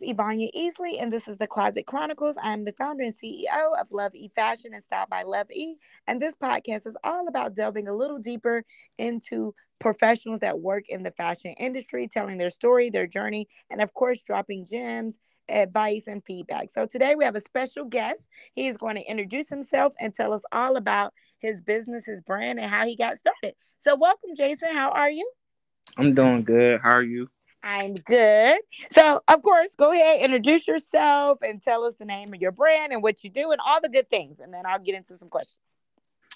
Ivania 0.00 0.50
Easley, 0.54 1.00
and 1.00 1.12
this 1.12 1.28
is 1.28 1.38
the 1.38 1.46
Closet 1.46 1.86
Chronicles. 1.86 2.36
I 2.42 2.52
am 2.52 2.64
the 2.64 2.72
founder 2.72 3.04
and 3.04 3.14
CEO 3.14 3.80
of 3.80 3.90
Love 3.90 4.14
E 4.14 4.30
Fashion 4.34 4.72
and 4.74 4.82
Style 4.82 5.06
by 5.10 5.22
Love 5.22 5.50
E. 5.50 5.76
And 6.06 6.20
this 6.20 6.34
podcast 6.34 6.86
is 6.86 6.96
all 7.04 7.28
about 7.28 7.54
delving 7.54 7.88
a 7.88 7.94
little 7.94 8.18
deeper 8.18 8.64
into 8.98 9.54
professionals 9.78 10.40
that 10.40 10.60
work 10.60 10.88
in 10.88 11.02
the 11.02 11.10
fashion 11.10 11.54
industry, 11.58 12.08
telling 12.08 12.38
their 12.38 12.50
story, 12.50 12.90
their 12.90 13.06
journey, 13.06 13.48
and 13.70 13.80
of 13.80 13.94
course, 13.94 14.22
dropping 14.22 14.66
gems, 14.66 15.18
advice, 15.48 16.04
and 16.06 16.24
feedback. 16.24 16.70
So 16.70 16.86
today 16.86 17.14
we 17.16 17.24
have 17.24 17.36
a 17.36 17.40
special 17.40 17.84
guest. 17.84 18.28
He 18.54 18.68
is 18.68 18.76
going 18.76 18.96
to 18.96 19.02
introduce 19.02 19.48
himself 19.48 19.92
and 19.98 20.14
tell 20.14 20.32
us 20.32 20.42
all 20.52 20.76
about 20.76 21.12
his 21.38 21.60
business, 21.60 22.04
his 22.06 22.20
brand, 22.20 22.60
and 22.60 22.70
how 22.70 22.86
he 22.86 22.96
got 22.96 23.18
started. 23.18 23.54
So, 23.78 23.96
welcome, 23.96 24.30
Jason. 24.36 24.74
How 24.74 24.90
are 24.90 25.10
you? 25.10 25.30
I'm 25.96 26.14
doing 26.14 26.44
good. 26.44 26.80
How 26.80 26.90
are 26.90 27.02
you? 27.02 27.28
I'm 27.62 27.94
good. 27.94 28.60
So, 28.90 29.22
of 29.28 29.42
course, 29.42 29.74
go 29.76 29.92
ahead, 29.92 30.22
introduce 30.22 30.66
yourself 30.66 31.40
and 31.42 31.62
tell 31.62 31.84
us 31.84 31.94
the 31.96 32.04
name 32.04 32.32
of 32.32 32.40
your 32.40 32.52
brand 32.52 32.92
and 32.92 33.02
what 33.02 33.22
you 33.22 33.30
do 33.30 33.52
and 33.52 33.60
all 33.64 33.80
the 33.80 33.88
good 33.88 34.08
things. 34.08 34.40
And 34.40 34.52
then 34.52 34.64
I'll 34.66 34.78
get 34.78 34.94
into 34.94 35.16
some 35.16 35.28
questions. 35.28 35.58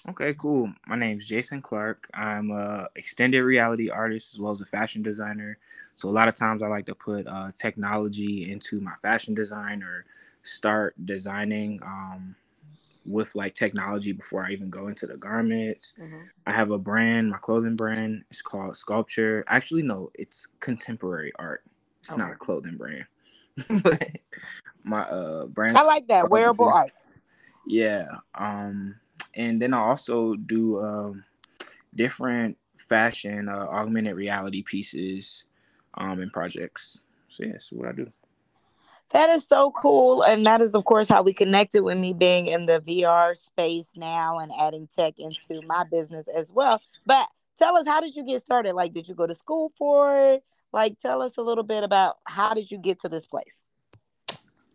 Okay, 0.07 0.35
cool. 0.35 0.71
My 0.85 0.95
name 0.95 1.17
is 1.17 1.27
Jason 1.27 1.63
Clark. 1.63 2.07
I'm 2.13 2.51
a 2.51 2.87
extended 2.95 3.41
reality 3.41 3.89
artist 3.89 4.35
as 4.35 4.39
well 4.39 4.51
as 4.51 4.61
a 4.61 4.65
fashion 4.65 5.01
designer. 5.01 5.57
So 5.95 6.09
a 6.09 6.11
lot 6.11 6.27
of 6.27 6.35
times 6.35 6.61
I 6.61 6.67
like 6.67 6.85
to 6.85 6.95
put 6.95 7.25
uh, 7.25 7.49
technology 7.55 8.51
into 8.51 8.79
my 8.79 8.93
fashion 9.01 9.33
design 9.33 9.81
or 9.81 10.05
start 10.43 10.93
designing 11.05 11.79
um, 11.81 12.35
with 13.05 13.35
like 13.35 13.53
technology 13.53 14.11
before 14.11 14.45
I 14.45 14.51
even 14.51 14.69
go 14.69 14.87
into 14.87 15.07
the 15.07 15.17
garments. 15.17 15.93
Mm-hmm. 15.99 16.23
I 16.47 16.51
have 16.51 16.71
a 16.71 16.77
brand, 16.77 17.29
my 17.29 17.37
clothing 17.37 17.75
brand. 17.75 18.23
It's 18.29 18.41
called 18.41 18.75
Sculpture. 18.75 19.43
Actually, 19.47 19.83
no, 19.83 20.11
it's 20.15 20.47
contemporary 20.59 21.31
art. 21.37 21.63
It's 22.01 22.13
okay. 22.13 22.21
not 22.21 22.31
a 22.31 22.35
clothing 22.35 22.77
brand. 22.77 23.05
but 23.83 24.09
my 24.83 25.01
uh 25.03 25.45
brand 25.45 25.77
I 25.77 25.83
like 25.83 26.07
that 26.07 26.29
wearable 26.29 26.69
art. 26.69 26.91
Yeah. 27.65 28.07
Um 28.35 28.95
and 29.33 29.61
then 29.61 29.73
I 29.73 29.79
also 29.79 30.35
do 30.35 30.83
um 30.83 31.23
different 31.95 32.57
fashion 32.77 33.47
uh, 33.47 33.67
augmented 33.69 34.15
reality 34.15 34.61
pieces 34.61 35.45
um 35.95 36.19
and 36.19 36.33
projects. 36.33 36.99
So 37.29 37.43
yeah, 37.43 37.53
that's 37.53 37.71
what 37.71 37.89
I 37.89 37.91
do. 37.93 38.11
That 39.15 39.29
is 39.29 39.47
so 39.47 39.71
cool. 39.71 40.23
And 40.23 40.45
that 40.45 40.59
is, 40.59 40.75
of 40.75 40.83
course, 40.83 41.07
how 41.07 41.21
we 41.21 41.31
connected 41.31 41.83
with 41.83 41.97
me 41.97 42.11
being 42.11 42.47
in 42.47 42.65
the 42.65 42.81
VR 42.81 43.33
space 43.37 43.91
now 43.95 44.39
and 44.39 44.51
adding 44.59 44.89
tech 44.93 45.13
into 45.17 45.65
my 45.65 45.85
business 45.89 46.27
as 46.27 46.51
well. 46.51 46.81
But 47.05 47.25
tell 47.57 47.77
us, 47.77 47.87
how 47.87 48.01
did 48.01 48.13
you 48.13 48.25
get 48.25 48.41
started? 48.41 48.73
Like, 48.73 48.91
did 48.91 49.07
you 49.07 49.15
go 49.15 49.25
to 49.25 49.33
school 49.33 49.71
for 49.77 50.33
it? 50.33 50.43
Like, 50.73 50.99
tell 50.99 51.21
us 51.21 51.37
a 51.37 51.41
little 51.41 51.63
bit 51.63 51.85
about 51.85 52.17
how 52.25 52.53
did 52.53 52.69
you 52.69 52.77
get 52.77 52.99
to 53.03 53.07
this 53.07 53.25
place? 53.25 53.63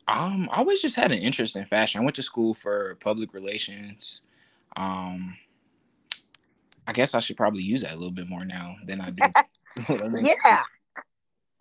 Um, 0.09 0.49
I 0.51 0.61
always 0.61 0.81
just 0.81 0.97
had 0.97 1.13
an 1.13 1.19
interest 1.19 1.55
in 1.55 1.67
fashion. 1.67 2.01
I 2.01 2.05
went 2.05 2.17
to 2.17 2.23
school 2.23 2.55
for 2.55 2.95
public 2.95 3.35
relations. 3.35 4.23
Um, 4.75 5.37
I 6.87 6.93
guess 6.95 7.15
I 7.15 7.21
should 7.21 7.37
probably 7.37 7.63
use 7.63 7.83
that 7.83 7.93
a 7.93 7.97
little 7.97 8.11
bit 8.11 8.27
more 8.27 8.47
now 8.47 8.77
than 8.87 9.03
I 9.03 9.11
do. 9.11 9.29
yeah 10.47 10.63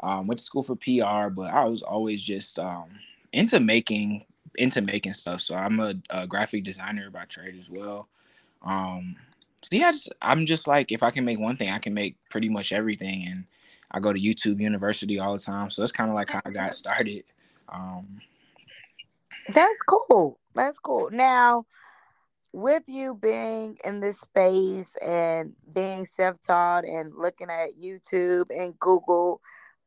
um, 0.01 0.27
went 0.27 0.39
to 0.39 0.45
school 0.45 0.63
for 0.63 0.75
PR, 0.75 1.29
but 1.29 1.51
I 1.51 1.65
was 1.65 1.81
always 1.81 2.21
just 2.23 2.59
um, 2.59 2.89
into 3.33 3.59
making 3.59 4.25
into 4.57 4.81
making 4.81 5.13
stuff. 5.13 5.41
So 5.41 5.55
I'm 5.55 5.79
a, 5.79 5.93
a 6.09 6.27
graphic 6.27 6.63
designer 6.63 7.09
by 7.09 7.25
trade 7.25 7.55
as 7.57 7.69
well. 7.69 8.07
Um, 8.63 9.15
so 9.61 9.75
yeah, 9.75 9.91
just, 9.91 10.11
I'm 10.21 10.45
just 10.45 10.67
like 10.67 10.91
if 10.91 11.03
I 11.03 11.11
can 11.11 11.25
make 11.25 11.39
one 11.39 11.55
thing, 11.55 11.69
I 11.69 11.79
can 11.79 11.93
make 11.93 12.15
pretty 12.29 12.49
much 12.49 12.71
everything. 12.71 13.27
And 13.27 13.45
I 13.91 13.99
go 13.99 14.13
to 14.13 14.19
YouTube 14.19 14.61
University 14.61 15.19
all 15.19 15.33
the 15.33 15.39
time, 15.39 15.69
so 15.69 15.83
it's 15.83 15.91
kind 15.91 16.09
of 16.09 16.15
like 16.15 16.29
how 16.29 16.41
I 16.45 16.51
got 16.51 16.75
started. 16.75 17.23
Um, 17.67 18.19
That's 19.49 19.81
cool. 19.83 20.39
That's 20.55 20.79
cool. 20.79 21.09
Now, 21.11 21.65
with 22.53 22.83
you 22.87 23.15
being 23.15 23.77
in 23.85 23.99
this 23.99 24.19
space 24.19 24.95
and 24.97 25.53
being 25.73 26.05
self-taught 26.05 26.85
and 26.85 27.13
looking 27.15 27.49
at 27.49 27.69
YouTube 27.79 28.45
and 28.49 28.77
Google, 28.79 29.41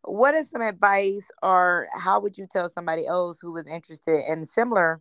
what 0.05 0.35
is 0.35 0.51
some 0.51 0.63
advice 0.63 1.31
or 1.43 1.87
how 1.95 2.21
would 2.21 2.37
you 2.37 2.47
tell 2.51 2.69
somebody 2.69 3.07
else 3.07 3.39
who 3.41 3.53
was 3.53 3.67
interested 3.67 4.23
in 4.29 4.47
similar 4.47 5.01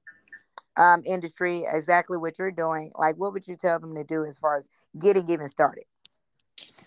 um, 0.77 1.01
industry 1.05 1.63
exactly 1.67 2.17
what 2.17 2.37
you're 2.37 2.51
doing? 2.51 2.91
Like 2.97 3.17
what 3.17 3.33
would 3.33 3.47
you 3.47 3.55
tell 3.55 3.79
them 3.79 3.95
to 3.95 4.03
do 4.03 4.23
as 4.23 4.37
far 4.37 4.57
as 4.57 4.69
getting 4.99 5.29
even 5.29 5.49
started? 5.49 5.85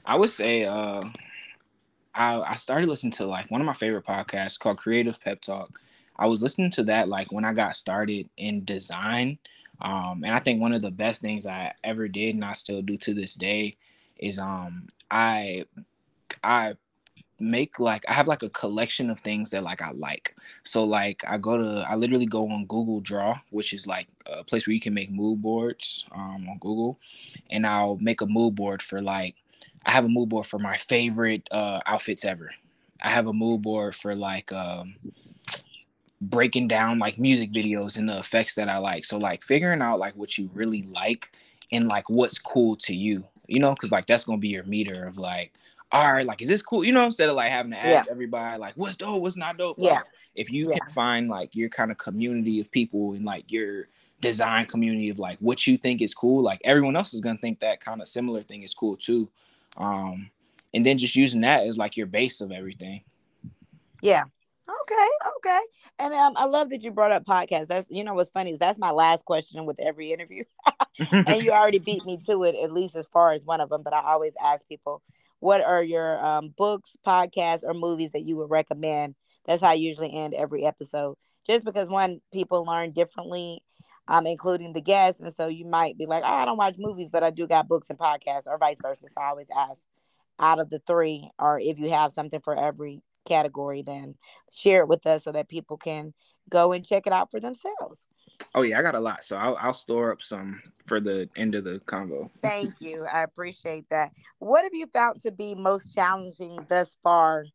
I 0.06 0.16
would 0.16 0.30
say 0.30 0.64
uh, 0.64 1.02
I, 2.14 2.40
I 2.40 2.54
started 2.54 2.88
listening 2.88 3.12
to 3.12 3.26
like 3.26 3.50
one 3.50 3.60
of 3.60 3.66
my 3.66 3.72
favorite 3.72 4.06
podcasts 4.06 4.58
called 4.58 4.78
creative 4.78 5.20
pep 5.20 5.40
talk. 5.40 5.80
I 6.16 6.26
was 6.26 6.42
listening 6.42 6.70
to 6.72 6.84
that 6.84 7.08
like 7.08 7.32
when 7.32 7.44
i 7.44 7.52
got 7.52 7.74
started 7.74 8.28
in 8.36 8.64
design 8.64 9.38
um, 9.80 10.22
and 10.24 10.32
i 10.32 10.38
think 10.38 10.60
one 10.60 10.72
of 10.72 10.80
the 10.80 10.92
best 10.92 11.20
things 11.20 11.44
i 11.44 11.72
ever 11.82 12.06
did 12.06 12.36
and 12.36 12.44
i 12.44 12.52
still 12.52 12.82
do 12.82 12.96
to 12.98 13.14
this 13.14 13.34
day 13.34 13.76
is 14.18 14.38
um, 14.38 14.86
i 15.10 15.64
i 16.44 16.74
make 17.40 17.80
like 17.80 18.04
I 18.08 18.12
have 18.12 18.28
like 18.28 18.42
a 18.42 18.48
collection 18.48 19.10
of 19.10 19.20
things 19.20 19.50
that 19.50 19.62
like 19.62 19.82
I 19.82 19.90
like. 19.92 20.36
So 20.62 20.84
like 20.84 21.22
I 21.26 21.38
go 21.38 21.56
to 21.56 21.86
I 21.88 21.96
literally 21.96 22.26
go 22.26 22.48
on 22.48 22.66
Google 22.66 23.00
Draw, 23.00 23.38
which 23.50 23.72
is 23.72 23.86
like 23.86 24.08
a 24.26 24.44
place 24.44 24.66
where 24.66 24.74
you 24.74 24.80
can 24.80 24.94
make 24.94 25.10
mood 25.10 25.42
boards 25.42 26.06
um, 26.12 26.46
on 26.48 26.58
Google, 26.60 26.98
and 27.50 27.66
I'll 27.66 27.96
make 28.00 28.20
a 28.20 28.26
mood 28.26 28.54
board 28.54 28.82
for 28.82 29.00
like 29.02 29.36
I 29.86 29.90
have 29.90 30.04
a 30.04 30.08
mood 30.08 30.28
board 30.28 30.46
for 30.46 30.58
my 30.58 30.76
favorite 30.76 31.46
uh, 31.50 31.80
outfits 31.86 32.24
ever. 32.24 32.50
I 33.02 33.08
have 33.08 33.26
a 33.26 33.32
mood 33.32 33.62
board 33.62 33.94
for 33.94 34.14
like 34.14 34.50
um, 34.52 34.96
breaking 36.20 36.68
down 36.68 36.98
like 36.98 37.18
music 37.18 37.52
videos 37.52 37.98
and 37.98 38.08
the 38.08 38.18
effects 38.18 38.54
that 38.54 38.68
I 38.68 38.78
like. 38.78 39.04
So 39.04 39.18
like 39.18 39.42
figuring 39.42 39.82
out 39.82 39.98
like 39.98 40.14
what 40.16 40.38
you 40.38 40.50
really 40.54 40.82
like 40.82 41.36
and 41.70 41.86
like 41.88 42.08
what's 42.08 42.38
cool 42.38 42.76
to 42.76 42.94
you, 42.94 43.26
you 43.46 43.60
know, 43.60 43.74
because 43.74 43.90
like 43.90 44.06
that's 44.06 44.24
gonna 44.24 44.38
be 44.38 44.48
your 44.48 44.64
meter 44.64 45.04
of 45.04 45.18
like 45.18 45.52
all 45.94 46.12
right, 46.12 46.26
like, 46.26 46.42
is 46.42 46.48
this 46.48 46.60
cool? 46.60 46.84
You 46.84 46.90
know, 46.90 47.04
instead 47.04 47.28
of 47.28 47.36
like 47.36 47.50
having 47.50 47.70
to 47.70 47.78
ask 47.78 48.06
yeah. 48.06 48.12
everybody, 48.12 48.58
like, 48.58 48.74
what's 48.74 48.96
dope, 48.96 49.22
what's 49.22 49.36
not 49.36 49.56
dope. 49.56 49.76
Yeah. 49.78 49.92
Like, 49.92 50.04
if 50.34 50.50
you 50.50 50.70
yeah. 50.70 50.78
can 50.78 50.88
find 50.88 51.28
like 51.28 51.54
your 51.54 51.68
kind 51.68 51.92
of 51.92 51.98
community 51.98 52.60
of 52.60 52.70
people 52.72 53.12
and 53.12 53.24
like 53.24 53.52
your 53.52 53.86
design 54.20 54.66
community 54.66 55.10
of 55.10 55.20
like 55.20 55.38
what 55.38 55.64
you 55.68 55.78
think 55.78 56.02
is 56.02 56.12
cool, 56.12 56.42
like 56.42 56.60
everyone 56.64 56.96
else 56.96 57.14
is 57.14 57.20
gonna 57.20 57.38
think 57.38 57.60
that 57.60 57.78
kind 57.78 58.02
of 58.02 58.08
similar 58.08 58.42
thing 58.42 58.64
is 58.64 58.74
cool 58.74 58.96
too. 58.96 59.28
Um, 59.76 60.30
and 60.74 60.84
then 60.84 60.98
just 60.98 61.14
using 61.14 61.42
that 61.42 61.64
as 61.64 61.78
like 61.78 61.96
your 61.96 62.08
base 62.08 62.40
of 62.40 62.50
everything. 62.50 63.02
Yeah. 64.02 64.24
Okay, 64.68 65.08
okay. 65.36 65.60
And 66.00 66.12
um, 66.14 66.32
I 66.36 66.46
love 66.46 66.70
that 66.70 66.82
you 66.82 66.90
brought 66.90 67.12
up 67.12 67.24
podcasts. 67.24 67.68
That's 67.68 67.88
you 67.88 68.02
know 68.02 68.14
what's 68.14 68.30
funny 68.30 68.50
is 68.50 68.58
that's 68.58 68.78
my 68.78 68.90
last 68.90 69.24
question 69.24 69.64
with 69.64 69.78
every 69.78 70.12
interview. 70.12 70.42
and 71.12 71.42
you 71.42 71.52
already 71.52 71.78
beat 71.78 72.04
me 72.04 72.18
to 72.26 72.42
it, 72.44 72.56
at 72.56 72.72
least 72.72 72.96
as 72.96 73.06
far 73.12 73.32
as 73.32 73.44
one 73.44 73.60
of 73.60 73.68
them. 73.68 73.82
But 73.82 73.92
I 73.92 74.00
always 74.00 74.34
ask 74.42 74.66
people, 74.66 75.02
what 75.40 75.60
are 75.60 75.82
your 75.82 76.24
um, 76.24 76.54
books, 76.56 76.96
podcasts, 77.06 77.64
or 77.64 77.74
movies 77.74 78.12
that 78.12 78.24
you 78.24 78.36
would 78.36 78.50
recommend? 78.50 79.14
That's 79.44 79.62
how 79.62 79.70
I 79.70 79.74
usually 79.74 80.14
end 80.14 80.34
every 80.34 80.64
episode. 80.64 81.16
Just 81.46 81.64
because 81.64 81.88
one, 81.88 82.20
people 82.32 82.64
learn 82.64 82.92
differently, 82.92 83.62
um, 84.08 84.26
including 84.26 84.72
the 84.72 84.80
guests, 84.80 85.20
and 85.20 85.34
so 85.34 85.46
you 85.48 85.66
might 85.66 85.98
be 85.98 86.06
like, 86.06 86.22
oh, 86.24 86.34
I 86.34 86.44
don't 86.44 86.56
watch 86.56 86.76
movies, 86.78 87.10
but 87.10 87.22
I 87.22 87.30
do 87.30 87.46
got 87.46 87.68
books 87.68 87.90
and 87.90 87.98
podcasts, 87.98 88.46
or 88.46 88.56
vice 88.58 88.78
versa. 88.80 89.06
So 89.08 89.20
I 89.20 89.28
always 89.28 89.48
ask, 89.54 89.84
out 90.38 90.58
of 90.58 90.70
the 90.70 90.80
three, 90.86 91.30
or 91.38 91.60
if 91.60 91.78
you 91.78 91.90
have 91.90 92.12
something 92.12 92.40
for 92.40 92.56
every 92.56 93.02
category, 93.24 93.82
then 93.82 94.14
share 94.52 94.80
it 94.80 94.88
with 94.88 95.06
us 95.06 95.24
so 95.24 95.32
that 95.32 95.48
people 95.48 95.76
can 95.76 96.12
go 96.48 96.72
and 96.72 96.84
check 96.84 97.06
it 97.06 97.12
out 97.12 97.30
for 97.30 97.40
themselves. 97.40 98.06
Oh 98.54 98.62
yeah, 98.62 98.78
I 98.78 98.82
got 98.82 98.94
a 98.94 99.00
lot, 99.00 99.24
so 99.24 99.36
I'll, 99.36 99.56
I'll 99.60 99.74
store 99.74 100.12
up 100.12 100.22
some 100.22 100.62
for 100.86 101.00
the 101.00 101.28
end 101.36 101.54
of 101.54 101.64
the 101.64 101.80
convo. 101.80 102.30
Thank 102.42 102.80
you, 102.80 103.04
I 103.04 103.22
appreciate 103.22 103.86
that. 103.90 104.12
What 104.38 104.64
have 104.64 104.74
you 104.74 104.86
found 104.86 105.20
to 105.22 105.32
be 105.32 105.54
most 105.54 105.94
challenging 105.94 106.64
thus 106.68 106.96
far, 107.02 107.46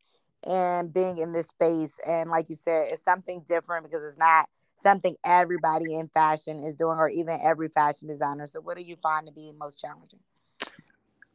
and 0.47 0.93
being 0.93 1.17
in 1.17 1.31
this 1.31 1.47
space? 1.47 1.95
And 2.07 2.29
like 2.29 2.49
you 2.49 2.55
said, 2.55 2.87
it's 2.89 3.03
something 3.03 3.43
different 3.47 3.85
because 3.85 4.03
it's 4.03 4.17
not 4.17 4.49
something 4.81 5.15
everybody 5.25 5.95
in 5.95 6.07
fashion 6.09 6.59
is 6.59 6.75
doing, 6.75 6.97
or 6.97 7.09
even 7.09 7.39
every 7.43 7.69
fashion 7.69 8.07
designer. 8.07 8.47
So, 8.47 8.61
what 8.61 8.77
do 8.77 8.83
you 8.83 8.95
find 8.95 9.27
to 9.27 9.33
be 9.33 9.53
most 9.57 9.79
challenging? 9.79 10.19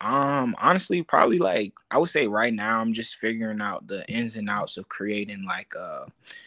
Um, 0.01 0.55
honestly, 0.59 1.03
probably 1.03 1.39
like 1.39 1.73
I 1.91 1.99
would 1.99 2.11
say 2.11 2.27
right 2.27 2.53
now 2.53 2.81
I'm 2.81 2.93
just 2.93 3.17
figuring 3.17 3.61
out 3.61 3.87
the 3.87 4.07
ins 4.11 4.37
and 4.37 4.51
outs 4.51 4.77
of 4.77 4.89
creating 4.89 5.45
like 5.45 5.75
uh 5.75 6.07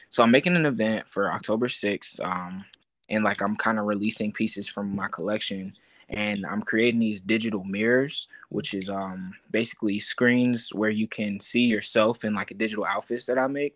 so 0.10 0.22
I'm 0.22 0.32
making 0.32 0.56
an 0.56 0.66
event 0.66 1.08
for 1.08 1.32
October 1.32 1.68
6th. 1.68 2.24
Um 2.24 2.66
and 3.10 3.24
like 3.24 3.42
I'm 3.42 3.56
kind 3.56 3.80
of 3.80 3.86
releasing 3.86 4.32
pieces 4.32 4.68
from 4.68 4.96
my 4.96 5.08
collection 5.08 5.74
and 6.10 6.46
I'm 6.46 6.62
creating 6.62 7.00
these 7.00 7.20
digital 7.20 7.64
mirrors, 7.64 8.28
which 8.50 8.74
is 8.74 8.90
um 8.90 9.34
basically 9.52 10.00
screens 10.00 10.74
where 10.74 10.90
you 10.90 11.08
can 11.08 11.40
see 11.40 11.64
yourself 11.64 12.24
in 12.24 12.34
like 12.34 12.52
a 12.52 12.56
digital 12.56 12.86
outfits 12.86 13.26
that 13.26 13.38
I 13.38 13.48
make. 13.48 13.76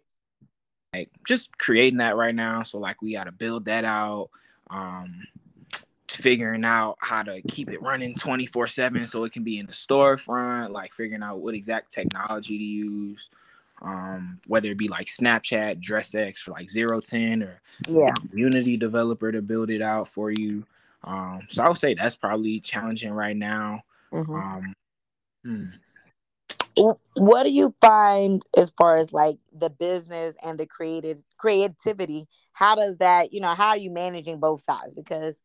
Like 0.94 1.10
just 1.26 1.58
creating 1.58 2.00
that 2.00 2.16
right 2.16 2.36
now. 2.36 2.64
So 2.64 2.78
like 2.78 3.02
we 3.02 3.14
gotta 3.14 3.32
build 3.32 3.66
that 3.66 3.86
out. 3.86 4.30
Um 4.70 5.24
figuring 6.08 6.66
out 6.66 6.98
how 7.00 7.24
to 7.24 7.42
keep 7.44 7.70
it 7.70 7.82
running 7.82 8.16
24 8.16 8.68
7 8.68 9.06
so 9.06 9.24
it 9.24 9.32
can 9.32 9.44
be 9.44 9.60
in 9.60 9.66
the 9.66 9.72
storefront, 9.72 10.72
like 10.72 10.94
figuring 10.94 11.24
out 11.24 11.40
what 11.40 11.56
exact 11.56 11.92
technology 11.92 12.58
to 12.58 12.64
use. 12.64 13.30
Um, 13.82 14.40
whether 14.46 14.70
it 14.70 14.78
be 14.78 14.88
like 14.88 15.08
Snapchat, 15.08 15.82
DressX 15.82 16.38
for 16.38 16.52
like 16.52 16.68
ZERO10, 16.68 17.44
or 17.44 17.62
yeah, 17.88 18.12
community 18.12 18.78
developer 18.78 19.32
to 19.32 19.42
build 19.42 19.72
it 19.72 19.82
out 19.82 20.08
for 20.08 20.30
you. 20.30 20.64
Um, 21.04 21.42
so 21.50 21.64
I 21.64 21.68
would 21.68 21.78
say 21.78 21.94
that's 21.94 22.16
probably 22.16 22.60
challenging 22.60 23.12
right 23.12 23.36
now. 23.36 23.82
Mm-hmm. 24.14 24.36
Um, 24.36 24.74
hmm. 25.44 25.66
What 27.16 27.44
do 27.44 27.52
you 27.52 27.76
find 27.82 28.44
as 28.56 28.72
far 28.78 28.98
as 28.98 29.12
like 29.12 29.38
the 29.54 29.70
business 29.70 30.36
and 30.44 30.60
the 30.60 30.66
creative 30.66 31.22
creativity? 31.38 32.28
How 32.54 32.76
does 32.76 32.98
that, 32.98 33.34
you 33.34 33.42
know, 33.42 33.54
how 33.54 33.70
are 33.70 33.78
you 33.78 33.92
managing 33.92 34.40
both 34.40 34.64
sides? 34.64 34.94
Because, 34.94 35.42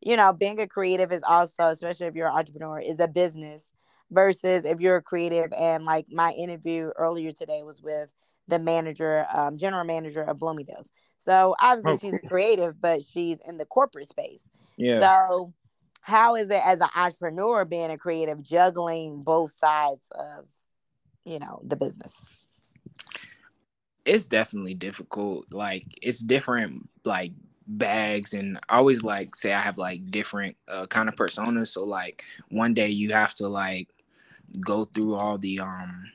you 0.00 0.16
know, 0.16 0.32
being 0.32 0.60
a 0.60 0.68
creative 0.68 1.12
is 1.12 1.22
also, 1.22 1.68
especially 1.68 2.06
if 2.06 2.14
you're 2.14 2.28
an 2.28 2.34
entrepreneur, 2.34 2.78
is 2.78 3.00
a 3.00 3.08
business 3.08 3.72
versus 4.10 4.64
if 4.64 4.80
you're 4.80 4.96
a 4.96 5.02
creative. 5.02 5.52
And 5.52 5.84
like 5.84 6.06
my 6.10 6.32
interview 6.32 6.90
earlier 6.96 7.32
today 7.32 7.62
was 7.64 7.80
with 7.82 8.12
the 8.48 8.58
manager, 8.58 9.26
um, 9.32 9.56
general 9.56 9.84
manager 9.84 10.22
of 10.22 10.38
Bloomingdale's. 10.38 10.90
So 11.18 11.54
obviously 11.60 11.92
oh, 11.92 11.98
she's 12.18 12.28
creative, 12.28 12.80
but 12.80 13.02
she's 13.02 13.38
in 13.46 13.58
the 13.58 13.66
corporate 13.66 14.08
space. 14.08 14.40
Yeah. 14.76 15.00
So 15.00 15.52
how 16.08 16.36
is 16.36 16.48
it 16.50 16.62
as 16.64 16.80
an 16.80 16.88
entrepreneur 16.96 17.64
being 17.66 17.90
a 17.90 17.98
creative 17.98 18.42
juggling 18.42 19.22
both 19.22 19.52
sides 19.58 20.08
of 20.12 20.46
you 21.24 21.38
know 21.38 21.60
the 21.64 21.76
business 21.76 22.22
it's 24.06 24.26
definitely 24.26 24.72
difficult 24.72 25.44
like 25.52 25.84
it's 26.00 26.20
different 26.20 26.88
like 27.04 27.32
bags 27.66 28.32
and 28.32 28.58
I 28.70 28.78
always 28.78 29.02
like 29.02 29.36
say 29.36 29.52
I 29.52 29.60
have 29.60 29.76
like 29.76 30.10
different 30.10 30.56
uh, 30.66 30.86
kind 30.86 31.10
of 31.10 31.14
personas 31.14 31.68
so 31.68 31.84
like 31.84 32.24
one 32.48 32.72
day 32.72 32.88
you 32.88 33.12
have 33.12 33.34
to 33.34 33.48
like 33.48 33.88
go 34.60 34.84
through 34.86 35.14
all 35.14 35.38
the 35.38 35.60
um 35.60 36.10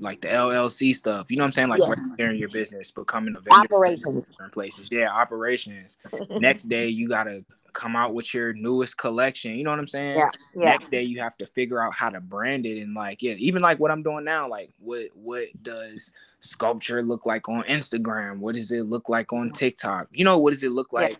like 0.00 0.20
the 0.20 0.28
LLC 0.28 0.94
stuff. 0.94 1.30
You 1.30 1.36
know 1.36 1.44
what 1.44 1.46
I'm 1.46 1.52
saying? 1.52 1.68
Like 1.68 1.80
yes. 1.80 2.16
your 2.18 2.48
business, 2.48 2.90
becoming 2.90 3.36
a 3.36 3.40
vendor 3.40 3.74
operations 3.76 4.24
different 4.24 4.52
places. 4.52 4.88
Yeah, 4.90 5.08
operations. 5.08 5.98
Next 6.30 6.64
day 6.64 6.88
you 6.88 7.08
gotta 7.08 7.44
come 7.72 7.94
out 7.94 8.14
with 8.14 8.32
your 8.32 8.52
newest 8.52 8.96
collection. 8.96 9.54
You 9.54 9.64
know 9.64 9.70
what 9.70 9.78
I'm 9.78 9.86
saying? 9.86 10.16
Yeah, 10.16 10.30
yeah. 10.54 10.70
Next 10.70 10.90
day 10.90 11.02
you 11.02 11.20
have 11.20 11.36
to 11.38 11.46
figure 11.46 11.82
out 11.82 11.94
how 11.94 12.10
to 12.10 12.20
brand 12.20 12.66
it 12.66 12.80
and 12.80 12.94
like 12.94 13.22
yeah, 13.22 13.34
even 13.34 13.62
like 13.62 13.78
what 13.78 13.90
I'm 13.90 14.02
doing 14.02 14.24
now. 14.24 14.48
Like 14.48 14.70
what 14.78 15.08
what 15.14 15.48
does 15.62 16.12
sculpture 16.40 17.02
look 17.02 17.26
like 17.26 17.48
on 17.48 17.62
Instagram? 17.64 18.38
What 18.38 18.54
does 18.54 18.72
it 18.72 18.86
look 18.86 19.08
like 19.08 19.32
on 19.32 19.50
TikTok? 19.50 20.08
You 20.12 20.24
know 20.24 20.38
what 20.38 20.52
does 20.52 20.62
it 20.62 20.72
look 20.72 20.92
like 20.92 21.12
yeah. 21.12 21.16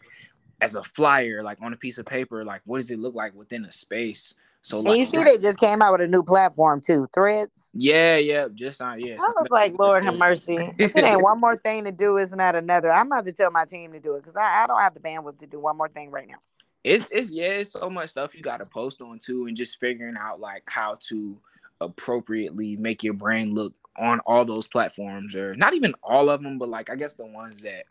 as 0.61 0.75
a 0.75 0.83
flyer, 0.83 1.43
like 1.43 1.59
on 1.63 1.73
a 1.73 1.77
piece 1.77 1.99
of 1.99 2.07
paper? 2.07 2.45
Like 2.45 2.63
what 2.65 2.79
does 2.79 2.91
it 2.91 2.99
look 2.99 3.15
like 3.15 3.35
within 3.35 3.65
a 3.65 3.73
space? 3.73 4.35
So 4.67 4.81
like, 4.81 4.89
and 4.89 4.99
you 4.99 5.05
see, 5.05 5.23
they 5.23 5.39
just 5.39 5.61
came 5.61 5.81
out 5.81 5.93
with 5.93 6.01
a 6.01 6.09
new 6.09 6.25
platform 6.25 6.81
too, 6.81 7.09
Threads. 7.15 7.69
Yeah, 7.73 8.17
yeah, 8.17 8.49
just 8.53 8.83
on 8.83 8.99
yeah. 8.99 9.15
I 9.15 9.33
was 9.41 9.47
like, 9.49 9.79
Lord 9.79 10.03
have 10.03 10.19
mercy. 10.19 10.57
if 10.79 10.97
it 10.97 11.05
ain't 11.05 11.23
one 11.23 11.39
more 11.39 11.57
thing 11.57 11.85
to 11.85 11.93
do, 11.93 12.17
isn't 12.17 12.37
that 12.37 12.57
another? 12.57 12.91
I'm 12.91 13.07
about 13.07 13.27
to 13.27 13.33
tell 13.33 13.53
my 13.53 13.65
team 13.65 13.93
to 13.93 14.01
do 14.01 14.17
it 14.17 14.25
because 14.25 14.35
I, 14.35 14.65
I 14.65 14.67
don't 14.67 14.81
have 14.81 14.93
the 14.93 14.99
bandwidth 14.99 15.39
to 15.39 15.47
do 15.47 15.61
one 15.61 15.77
more 15.77 15.89
thing 15.89 16.11
right 16.11 16.27
now. 16.27 16.39
It's 16.83 17.07
it's 17.13 17.31
yeah, 17.31 17.45
it's 17.45 17.71
so 17.71 17.89
much 17.89 18.09
stuff 18.09 18.35
you 18.35 18.43
got 18.43 18.57
to 18.57 18.65
post 18.65 19.01
on 19.01 19.21
too, 19.21 19.47
and 19.47 19.57
just 19.57 19.79
figuring 19.79 20.17
out 20.19 20.41
like 20.41 20.65
how 20.67 20.99
to 21.11 21.39
appropriately 21.81 22.77
make 22.77 23.05
your 23.05 23.15
brand 23.15 23.55
look 23.55 23.73
on 23.97 24.19
all 24.27 24.45
those 24.45 24.67
platforms, 24.67 25.37
or 25.37 25.55
not 25.55 25.75
even 25.75 25.95
all 26.03 26.29
of 26.29 26.43
them, 26.43 26.59
but 26.59 26.69
like 26.69 26.91
I 26.91 26.97
guess 26.97 27.15
the 27.15 27.27
ones 27.27 27.63
that 27.63 27.85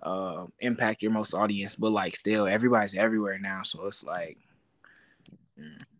uh 0.00 0.46
impact 0.60 1.02
your 1.02 1.10
most 1.10 1.34
audience. 1.34 1.74
But 1.74 1.90
like 1.90 2.14
still, 2.14 2.46
everybody's 2.46 2.94
everywhere 2.94 3.40
now, 3.40 3.62
so 3.62 3.88
it's 3.88 4.04
like. 4.04 4.38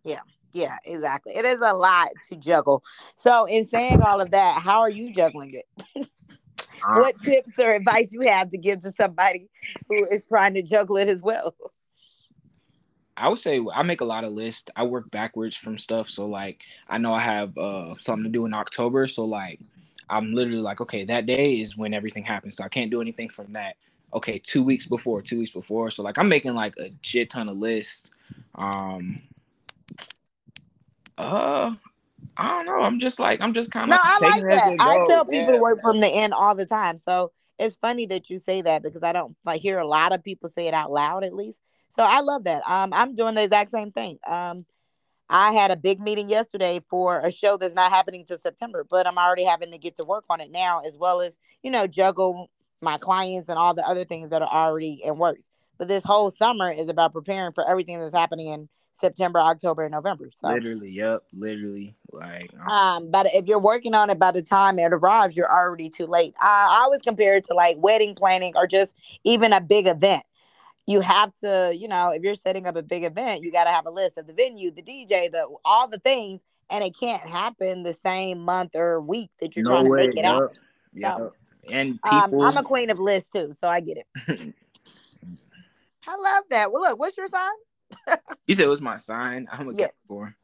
Yeah. 0.05 0.21
Yeah, 0.53 0.77
exactly. 0.85 1.35
It 1.35 1.45
is 1.45 1.61
a 1.61 1.73
lot 1.73 2.09
to 2.29 2.37
juggle. 2.37 2.83
So, 3.15 3.45
in 3.45 3.65
saying 3.65 4.03
all 4.03 4.21
of 4.21 4.33
that, 4.33 4.61
how 4.61 4.81
are 4.81 4.91
you 4.91 5.15
juggling 5.15 5.55
it? 5.55 6.09
what 6.95 7.15
uh, 7.15 7.19
tips 7.25 7.59
or 7.59 7.73
advice 7.73 8.11
you 8.11 8.23
have 8.23 8.51
to 8.51 8.59
give 8.59 8.81
to 8.81 8.91
somebody 8.91 9.49
who 9.89 10.07
is 10.07 10.27
trying 10.27 10.55
to 10.55 10.63
juggle 10.63 10.97
it 10.97 11.09
as 11.09 11.23
well? 11.23 11.55
I 13.17 13.29
would 13.29 13.39
say 13.39 13.61
I 13.75 13.83
make 13.83 14.01
a 14.01 14.07
lot 14.07 14.25
of 14.25 14.33
lists. 14.33 14.71
I 14.75 14.85
work 14.85 15.11
backwards 15.11 15.55
from 15.55 15.77
stuff. 15.77 16.09
So 16.09 16.27
like 16.27 16.63
I 16.89 16.99
know 16.99 17.13
I 17.13 17.21
have 17.21 17.57
uh 17.59 17.95
something 17.97 18.25
to 18.25 18.31
do 18.31 18.47
in 18.47 18.55
October. 18.55 19.07
So 19.07 19.27
like 19.27 19.61
I'm 20.09 20.33
literally 20.33 20.63
like, 20.63 20.81
okay, 20.81 21.05
that 21.05 21.27
day 21.27 21.61
is 21.61 21.77
when 21.77 21.93
everything 21.93 22.25
happens. 22.25 22.57
So 22.57 22.65
I 22.65 22.69
can't 22.69 22.91
do 22.91 23.01
anything 23.01 23.29
from 23.29 23.53
that. 23.53 23.77
Okay, 24.15 24.39
two 24.39 24.63
weeks 24.63 24.87
before, 24.87 25.23
two 25.23 25.39
weeks 25.39 25.51
before. 25.51 25.91
So 25.91 26.03
like 26.03 26.19
I'm 26.19 26.29
making 26.29 26.55
like 26.55 26.75
a 26.79 26.91
shit 27.03 27.29
ton 27.29 27.49
of 27.49 27.59
lists. 27.59 28.11
Um 28.55 29.21
uh, 31.21 31.75
I 32.37 32.49
don't 32.49 32.67
know. 32.67 32.81
I'm 32.81 32.99
just 32.99 33.21
like 33.21 33.41
I'm 33.41 33.53
just 33.53 33.71
kind 33.71 33.85
of. 33.85 33.91
No, 33.91 33.99
I 34.03 34.19
like 34.21 34.43
that. 34.51 34.77
I 34.81 35.05
tell 35.07 35.25
people 35.25 35.53
yeah. 35.53 35.53
to 35.53 35.59
work 35.59 35.81
from 35.83 36.01
the 36.01 36.09
end 36.09 36.33
all 36.33 36.55
the 36.55 36.67
time. 36.67 36.99
So 36.99 37.33
it's 37.59 37.77
funny 37.77 38.07
that 38.07 38.31
you 38.31 38.39
say 38.39 38.63
that 38.63 38.83
because 38.83 39.03
I 39.03 39.13
don't 39.13 39.37
like 39.45 39.61
hear 39.61 39.79
a 39.79 39.87
lot 39.87 40.15
of 40.15 40.25
people 40.25 40.49
say 40.49 40.67
it 40.67 40.75
out 40.75 40.91
loud 40.91 41.25
at 41.25 41.35
least. 41.35 41.61
So 41.91 42.03
I 42.03 42.21
love 42.21 42.45
that. 42.45 42.63
Um, 42.69 42.91
I'm 42.93 43.15
doing 43.15 43.35
the 43.35 43.45
exact 43.45 43.71
same 43.73 43.93
thing. 43.93 44.19
Um, 44.27 44.65
I 45.29 45.53
had 45.53 45.71
a 45.71 45.77
big 45.77 46.01
meeting 46.01 46.29
yesterday 46.29 46.81
for 46.89 47.21
a 47.21 47.31
show 47.31 47.57
that's 47.57 47.75
not 47.75 47.93
happening 47.93 48.25
till 48.25 48.39
September, 48.39 48.85
but 48.89 49.07
I'm 49.07 49.19
already 49.19 49.45
having 49.45 49.71
to 49.71 49.79
get 49.79 49.97
to 49.97 50.05
work 50.05 50.25
on 50.29 50.41
it 50.41 50.51
now, 50.51 50.81
as 50.87 50.97
well 50.97 51.21
as 51.21 51.39
you 51.63 51.71
know 51.71 51.87
juggle 51.87 52.51
my 52.83 52.97
clients 52.99 53.49
and 53.49 53.59
all 53.59 53.75
the 53.75 53.87
other 53.87 54.05
things 54.05 54.31
that 54.31 54.43
are 54.43 54.49
already 54.49 55.03
in 55.05 55.19
works. 55.19 55.51
But 55.79 55.89
this 55.89 56.05
whole 56.05 56.31
summer 56.31 56.71
is 56.71 56.89
about 56.89 57.13
preparing 57.13 57.53
for 57.53 57.69
everything 57.69 58.01
that's 58.01 58.15
happening 58.15 58.49
in 58.49 58.69
September, 58.93 59.39
October, 59.39 59.83
and 59.83 59.93
November. 59.93 60.31
So 60.33 60.49
literally, 60.49 60.91
yep, 60.91 61.23
literally. 61.33 61.97
Like 62.13 62.53
um, 62.69 63.11
but 63.11 63.27
if 63.35 63.47
you're 63.47 63.61
working 63.61 63.95
on 63.95 64.11
it 64.11 64.19
by 64.19 64.33
the 64.33 64.43
time 64.43 64.79
it 64.79 64.93
arrives, 64.93 65.37
you're 65.37 65.51
already 65.51 65.89
too 65.89 66.07
late. 66.07 66.35
I, 66.41 66.67
I 66.71 66.83
always 66.85 67.03
compare 67.03 67.37
it 67.37 67.45
to 67.45 67.55
like 67.55 67.77
wedding 67.79 68.15
planning 68.15 68.53
or 68.57 68.67
just 68.67 68.95
even 69.25 69.53
a 69.53 69.61
big 69.61 69.87
event. 69.87 70.25
You 70.87 71.01
have 71.01 71.33
to, 71.41 71.75
you 71.77 71.89
know, 71.89 72.11
if 72.11 72.23
you're 72.23 72.35
setting 72.35 72.67
up 72.67 72.77
a 72.77 72.83
big 72.83 73.05
event, 73.05 73.43
you 73.43 73.53
got 73.53 73.65
to 73.65 73.71
have 73.71 73.87
a 73.87 73.91
list 73.91 74.19
of 74.19 74.27
the 74.27 74.33
venue, 74.33 74.71
the 74.71 74.83
DJ, 74.83 75.31
the 75.31 75.47
all 75.65 75.89
the 75.89 75.99
things, 75.99 76.43
and 76.69 76.83
it 76.85 76.99
can't 76.99 77.23
happen 77.23 77.83
the 77.83 77.93
same 77.93 78.41
month 78.41 78.75
or 78.75 79.01
week 79.01 79.31
that 79.41 79.57
you're 79.57 79.65
no 79.65 79.71
trying 79.71 79.89
way. 79.89 80.03
to 80.03 80.09
make 80.09 80.19
it 80.19 80.25
yep. 80.25 80.35
out. 80.35 80.59
Yeah, 80.93 81.17
so, 81.17 81.33
and 81.71 82.03
people... 82.03 82.43
um, 82.43 82.49
I'm 82.49 82.57
a 82.57 82.63
queen 82.63 82.91
of 82.91 82.99
lists 82.99 83.31
too, 83.31 83.53
so 83.53 83.69
I 83.69 83.81
get 83.81 83.99
it. 83.99 84.07
I 86.07 86.17
love 86.17 86.45
that. 86.51 86.73
Well, 86.73 86.83
look, 86.83 86.99
what's 86.99 87.17
your 87.17 87.29
sign? 87.29 87.51
You 88.47 88.55
said 88.55 88.65
it 88.65 88.69
was 88.69 88.81
my 88.81 88.97
sign. 88.97 89.49
I'm 89.51 89.69
a 89.69 89.73
yes. 89.75 89.93
Capricorn. 89.93 90.35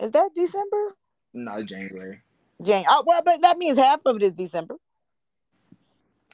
Is 0.00 0.10
that 0.12 0.30
December? 0.34 0.96
No, 1.34 1.62
January. 1.62 2.20
Jan. 2.62 2.84
Oh 2.88 3.04
well, 3.06 3.22
but 3.24 3.42
that 3.42 3.58
means 3.58 3.78
half 3.78 4.00
of 4.04 4.16
it 4.16 4.22
is 4.22 4.32
December. 4.32 4.76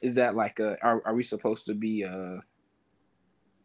Is 0.01 0.15
that 0.15 0.35
like 0.35 0.59
a? 0.59 0.77
Are 0.83 1.01
are 1.05 1.13
we 1.13 1.23
supposed 1.23 1.67
to 1.67 1.73
be 1.73 2.03
uh 2.03 2.37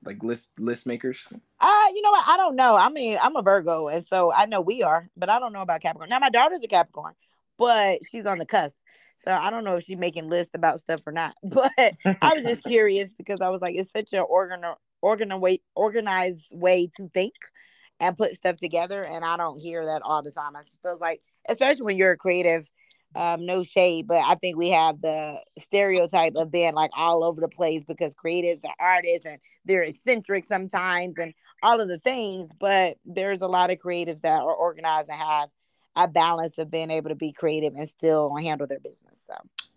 like 0.05 0.23
list 0.23 0.51
list 0.59 0.87
makers? 0.87 1.33
Uh, 1.61 1.87
you 1.95 2.03
know 2.03 2.11
what? 2.11 2.25
I 2.27 2.37
don't 2.37 2.57
know. 2.57 2.77
I 2.77 2.89
mean, 2.89 3.19
I'm 3.23 3.37
a 3.37 3.43
Virgo, 3.43 3.89
and 3.89 4.05
so 4.05 4.33
I 4.33 4.47
know 4.47 4.61
we 4.61 4.83
are, 4.83 5.09
but 5.17 5.31
I 5.31 5.39
don't 5.39 5.53
know 5.53 5.63
about 5.63 5.83
Capricorn. 5.83 6.11
Now, 6.11 6.19
my 6.19 6.31
daughter's 6.31 6.63
a 6.63 6.69
Capricorn, 6.69 7.15
but 7.59 8.01
she's 8.11 8.27
on 8.27 8.39
the 8.39 8.47
cusp. 8.47 8.77
So 9.19 9.33
I 9.33 9.51
don't 9.51 9.65
know 9.65 9.75
if 9.75 9.85
she's 9.85 9.99
making 9.99 10.29
lists 10.29 10.53
about 10.55 10.81
stuff 10.81 11.01
or 11.07 11.13
not. 11.13 11.35
But 11.43 11.73
I 11.77 12.35
was 12.35 12.45
just 12.45 12.65
curious 12.65 13.11
because 13.19 13.41
I 13.41 13.51
was 13.51 13.61
like, 13.61 13.77
it's 13.77 13.93
such 13.93 14.13
an 14.13 14.25
organ 14.27 14.65
organized 15.03 15.41
way, 15.41 15.61
organized 15.75 16.47
way 16.53 16.89
to 16.97 17.09
think 17.13 17.35
and 18.01 18.17
put 18.17 18.35
stuff 18.35 18.57
together. 18.57 19.05
And 19.07 19.25
I 19.25 19.37
don't 19.37 19.61
hear 19.61 19.85
that 19.85 20.03
all 20.03 20.23
the 20.23 20.31
time. 20.31 20.57
It 20.57 20.67
feels 20.83 21.01
like, 21.01 21.21
especially 21.49 21.83
when 21.83 21.97
you're 21.97 22.13
a 22.13 22.17
creative, 22.17 22.69
um, 23.15 23.45
no 23.45 23.65
shade, 23.65 24.07
but 24.07 24.23
I 24.25 24.37
think 24.37 24.57
we 24.57 24.71
have 24.71 25.01
the 25.01 25.43
stereotype 25.59 26.35
of 26.37 26.53
being 26.53 26.75
like 26.75 26.93
all 26.97 27.25
over 27.25 27.41
the 27.41 27.49
place 27.49 27.83
because 27.83 28.15
creatives 28.15 28.65
are 28.65 28.75
artists 28.79 29.27
and 29.27 29.39
they're 29.65 29.83
eccentric 29.83 30.47
sometimes 30.47 31.19
and 31.19 31.35
all 31.63 31.81
of 31.81 31.89
the 31.89 31.99
things. 31.99 32.51
But 32.59 32.99
there's 33.05 33.41
a 33.41 33.49
lot 33.49 33.71
of 33.71 33.79
creatives 33.79 34.21
that 34.21 34.41
are 34.41 34.55
organized 34.55 35.09
and 35.11 35.21
have 35.21 35.49
a 35.97 36.07
balance 36.07 36.57
of 36.59 36.71
being 36.71 36.91
able 36.91 37.09
to 37.09 37.17
be 37.17 37.33
creative 37.33 37.75
and 37.75 37.89
still 37.89 38.35
handle 38.37 38.67
their 38.67 38.79
business. 38.79 39.25
So 39.27 39.35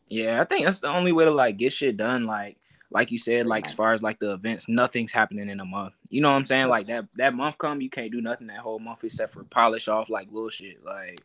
yeah, 0.08 0.39
I 0.39 0.46
think 0.46 0.65
that's 0.65 0.82
the 0.82 0.89
only 0.89 1.12
way 1.12 1.25
to 1.25 1.32
like 1.32 1.58
get 1.58 1.74
shit 1.74 1.98
done. 1.98 2.25
Like 2.25 2.58
like 2.93 3.12
you 3.12 3.17
said, 3.17 3.47
like 3.47 3.65
as 3.65 3.73
far 3.73 3.93
as 3.93 4.03
like 4.03 4.19
the 4.19 4.33
events, 4.33 4.69
nothing's 4.69 5.12
happening 5.12 5.50
in 5.50 5.59
a 5.59 5.65
month. 5.65 5.95
You 6.09 6.21
know 6.21 6.29
what 6.29 6.38
I'm 6.38 6.45
saying? 6.45 6.67
Like 6.67 6.88
that 6.88 7.05
that 7.15 7.33
month 7.33 7.57
come, 7.57 7.81
you 7.81 7.89
can't 7.89 8.12
do 8.12 8.21
nothing 8.21 8.47
that 8.47 8.59
whole 8.59 8.79
month 8.79 9.03
except 9.03 9.33
for 9.33 9.43
polish 9.43 9.88
off 9.88 10.09
like 10.09 10.27
little 10.31 10.50
shit. 10.50 10.85
Like 10.85 11.19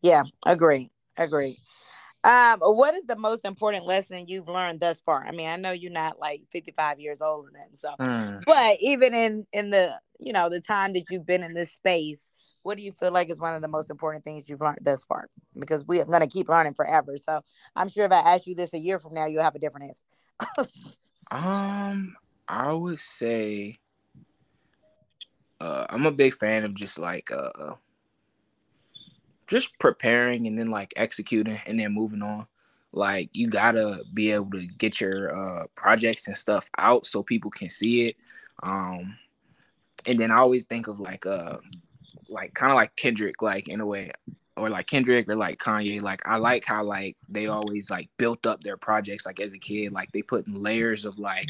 Yeah, 0.00 0.22
agree. 0.46 0.90
Agree. 1.16 1.58
Um, 2.24 2.60
what 2.60 2.94
is 2.94 3.04
the 3.06 3.16
most 3.16 3.44
important 3.44 3.84
lesson 3.84 4.26
you've 4.28 4.48
learned 4.48 4.78
thus 4.78 5.00
far? 5.00 5.26
I 5.26 5.32
mean, 5.32 5.48
I 5.48 5.56
know 5.56 5.72
you're 5.72 5.90
not 5.90 6.20
like 6.20 6.42
55 6.52 7.00
years 7.00 7.20
old 7.20 7.46
and 7.46 7.56
then 7.56 7.74
so 7.74 7.94
mm. 7.98 8.42
but 8.46 8.76
even 8.80 9.12
in 9.12 9.46
in 9.52 9.70
the 9.70 9.98
you 10.20 10.32
know 10.32 10.48
the 10.48 10.60
time 10.60 10.92
that 10.92 11.04
you've 11.10 11.26
been 11.26 11.42
in 11.42 11.52
this 11.52 11.72
space, 11.72 12.30
what 12.62 12.76
do 12.76 12.84
you 12.84 12.92
feel 12.92 13.10
like 13.10 13.30
is 13.30 13.40
one 13.40 13.54
of 13.54 13.62
the 13.62 13.68
most 13.68 13.90
important 13.90 14.24
things 14.24 14.48
you've 14.48 14.60
learned 14.60 14.78
thus 14.82 15.04
far? 15.04 15.28
Because 15.58 15.84
we're 15.84 16.04
gonna 16.04 16.26
keep 16.26 16.48
learning 16.48 16.74
forever. 16.74 17.16
So 17.18 17.42
I'm 17.74 17.88
sure 17.88 18.04
if 18.04 18.12
I 18.12 18.34
ask 18.34 18.46
you 18.46 18.54
this 18.54 18.72
a 18.72 18.78
year 18.78 18.98
from 18.98 19.14
now, 19.14 19.26
you'll 19.26 19.42
have 19.42 19.54
a 19.54 19.58
different 19.58 19.88
answer 19.88 20.70
um, 21.30 22.16
I 22.48 22.72
would 22.72 23.00
say 23.00 23.78
uh, 25.60 25.86
I'm 25.90 26.06
a 26.06 26.10
big 26.10 26.34
fan 26.34 26.64
of 26.64 26.74
just 26.74 26.98
like 26.98 27.30
uh, 27.30 27.74
just 29.46 29.78
preparing 29.78 30.46
and 30.46 30.58
then 30.58 30.68
like 30.68 30.92
executing 30.96 31.60
and 31.66 31.78
then 31.78 31.92
moving 31.92 32.22
on. 32.22 32.46
Like 32.92 33.30
you 33.32 33.48
gotta 33.48 34.02
be 34.12 34.32
able 34.32 34.50
to 34.52 34.66
get 34.66 35.00
your 35.00 35.34
uh, 35.34 35.66
projects 35.74 36.26
and 36.26 36.36
stuff 36.36 36.68
out 36.78 37.06
so 37.06 37.22
people 37.22 37.50
can 37.50 37.70
see 37.70 38.08
it. 38.08 38.16
Um, 38.62 39.16
and 40.06 40.18
then 40.18 40.30
I 40.30 40.38
always 40.38 40.64
think 40.64 40.88
of 40.88 41.00
like 41.00 41.26
uh 41.26 41.58
like 42.32 42.54
kind 42.54 42.72
of 42.72 42.76
like 42.76 42.96
Kendrick, 42.96 43.42
like 43.42 43.68
in 43.68 43.80
a 43.80 43.86
way 43.86 44.12
or 44.56 44.68
like 44.68 44.86
Kendrick 44.86 45.28
or 45.28 45.36
like 45.36 45.58
Kanye, 45.58 46.02
like 46.02 46.26
I 46.28 46.36
like 46.36 46.64
how 46.64 46.84
like 46.84 47.16
they 47.28 47.46
always 47.46 47.90
like 47.90 48.10
built 48.18 48.46
up 48.46 48.62
their 48.62 48.76
projects 48.76 49.24
like 49.24 49.40
as 49.40 49.54
a 49.54 49.58
kid, 49.58 49.92
like 49.92 50.12
they 50.12 50.20
put 50.22 50.46
in 50.46 50.62
layers 50.62 51.04
of 51.04 51.18
like 51.18 51.48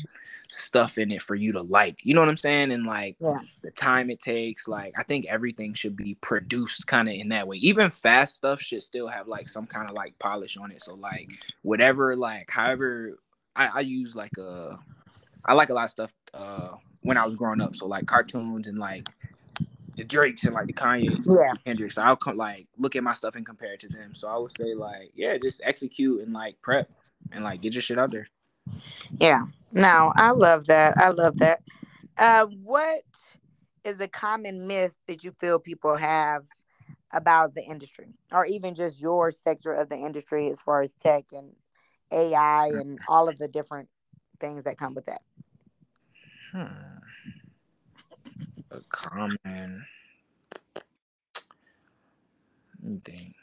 stuff 0.48 0.98
in 0.98 1.10
it 1.10 1.20
for 1.20 1.34
you 1.34 1.52
to 1.52 1.62
like. 1.62 1.98
You 2.04 2.14
know 2.14 2.20
what 2.20 2.28
I'm 2.28 2.36
saying? 2.36 2.70
And 2.70 2.86
like 2.86 3.16
yeah. 3.20 3.40
the 3.62 3.72
time 3.72 4.08
it 4.08 4.20
takes, 4.20 4.68
like 4.68 4.94
I 4.96 5.02
think 5.02 5.26
everything 5.26 5.74
should 5.74 5.96
be 5.96 6.14
produced 6.20 6.86
kind 6.86 7.08
of 7.08 7.14
in 7.14 7.30
that 7.30 7.48
way. 7.48 7.56
Even 7.56 7.90
fast 7.90 8.36
stuff 8.36 8.60
should 8.60 8.82
still 8.82 9.08
have 9.08 9.26
like 9.26 9.48
some 9.48 9.66
kind 9.66 9.90
of 9.90 9.96
like 9.96 10.16
polish 10.20 10.56
on 10.56 10.70
it. 10.70 10.80
So 10.80 10.94
like 10.94 11.28
whatever, 11.62 12.14
like 12.14 12.50
however 12.50 13.18
I, 13.56 13.66
I 13.66 13.80
use 13.80 14.14
like 14.14 14.38
a 14.38 14.48
uh, 14.48 14.76
I 15.44 15.54
like 15.54 15.70
a 15.70 15.74
lot 15.74 15.84
of 15.84 15.90
stuff 15.90 16.14
uh 16.34 16.76
when 17.02 17.16
I 17.16 17.24
was 17.24 17.34
growing 17.34 17.60
up. 17.60 17.74
So 17.74 17.86
like 17.86 18.06
cartoons 18.06 18.68
and 18.68 18.78
like 18.78 19.08
the 19.96 20.04
Drakes 20.04 20.44
and 20.44 20.54
like 20.54 20.66
the 20.66 20.72
Kanye, 20.72 21.16
yeah, 21.26 21.52
Kendrick. 21.64 21.92
So 21.92 22.02
I'll 22.02 22.16
come 22.16 22.36
like 22.36 22.66
look 22.78 22.96
at 22.96 23.02
my 23.02 23.12
stuff 23.12 23.36
and 23.36 23.44
compare 23.44 23.74
it 23.74 23.80
to 23.80 23.88
them. 23.88 24.14
So 24.14 24.28
I 24.28 24.36
would 24.38 24.52
say 24.52 24.74
like, 24.74 25.12
yeah, 25.14 25.36
just 25.38 25.60
execute 25.64 26.22
and 26.22 26.32
like 26.32 26.60
prep 26.62 26.88
and 27.30 27.44
like 27.44 27.60
get 27.60 27.74
your 27.74 27.82
shit 27.82 27.98
out 27.98 28.10
there. 28.10 28.28
Yeah. 29.16 29.42
No, 29.72 30.12
I 30.16 30.30
love 30.30 30.66
that. 30.66 30.98
I 30.98 31.10
love 31.10 31.38
that. 31.38 31.62
Uh, 32.18 32.46
what 32.46 33.02
is 33.84 34.00
a 34.00 34.08
common 34.08 34.66
myth 34.66 34.94
that 35.08 35.24
you 35.24 35.32
feel 35.38 35.58
people 35.58 35.96
have 35.96 36.44
about 37.12 37.54
the 37.54 37.62
industry, 37.62 38.08
or 38.30 38.46
even 38.46 38.74
just 38.74 39.00
your 39.00 39.30
sector 39.30 39.72
of 39.72 39.88
the 39.88 39.96
industry 39.96 40.48
as 40.48 40.60
far 40.60 40.82
as 40.82 40.92
tech 40.92 41.24
and 41.32 41.52
AI 42.10 42.66
and 42.66 42.98
all 43.08 43.28
of 43.28 43.38
the 43.38 43.48
different 43.48 43.88
things 44.40 44.64
that 44.64 44.78
come 44.78 44.94
with 44.94 45.06
that? 45.06 45.22
Hmm 46.52 46.91
a 48.72 48.80
common 48.88 49.86
thing. 53.04 53.34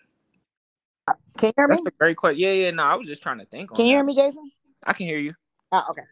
Can 1.38 1.48
you 1.48 1.54
hear 1.56 1.68
me? 1.68 1.76
That's 1.76 1.86
a 1.86 1.92
great 1.92 2.18
question. 2.18 2.40
Yeah, 2.40 2.52
yeah. 2.52 2.72
No, 2.72 2.84
I 2.84 2.96
was 2.96 3.08
just 3.08 3.24
trying 3.24 3.40
to 3.40 3.46
think. 3.46 3.72
Can 3.74 3.86
you 3.86 3.94
hear 3.94 4.04
me, 4.04 4.16
Jason? 4.16 4.52
I 4.84 4.94
can 4.94 5.06
hear 5.06 5.20
you. 5.20 5.34
Oh, 5.72 5.84
okay. 5.92 6.04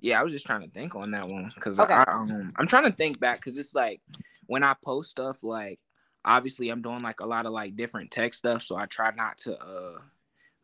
Yeah, 0.00 0.20
I 0.20 0.22
was 0.22 0.32
just 0.32 0.46
trying 0.46 0.62
to 0.62 0.68
think 0.68 0.94
on 0.94 1.10
that 1.12 1.26
one 1.26 1.52
because 1.54 1.80
okay. 1.80 1.94
I, 1.94 2.04
um, 2.06 2.52
I'm 2.56 2.66
trying 2.66 2.84
to 2.84 2.92
think 2.92 3.18
back 3.18 3.36
because 3.36 3.58
it's 3.58 3.74
like 3.74 4.00
when 4.46 4.62
I 4.62 4.74
post 4.84 5.10
stuff, 5.10 5.42
like 5.42 5.80
obviously 6.24 6.68
I'm 6.68 6.82
doing 6.82 7.00
like 7.00 7.20
a 7.20 7.26
lot 7.26 7.46
of 7.46 7.52
like 7.52 7.76
different 7.76 8.10
tech 8.10 8.34
stuff, 8.34 8.62
so 8.62 8.76
I 8.76 8.86
try 8.86 9.10
not 9.14 9.38
to 9.38 9.58
uh 9.58 9.98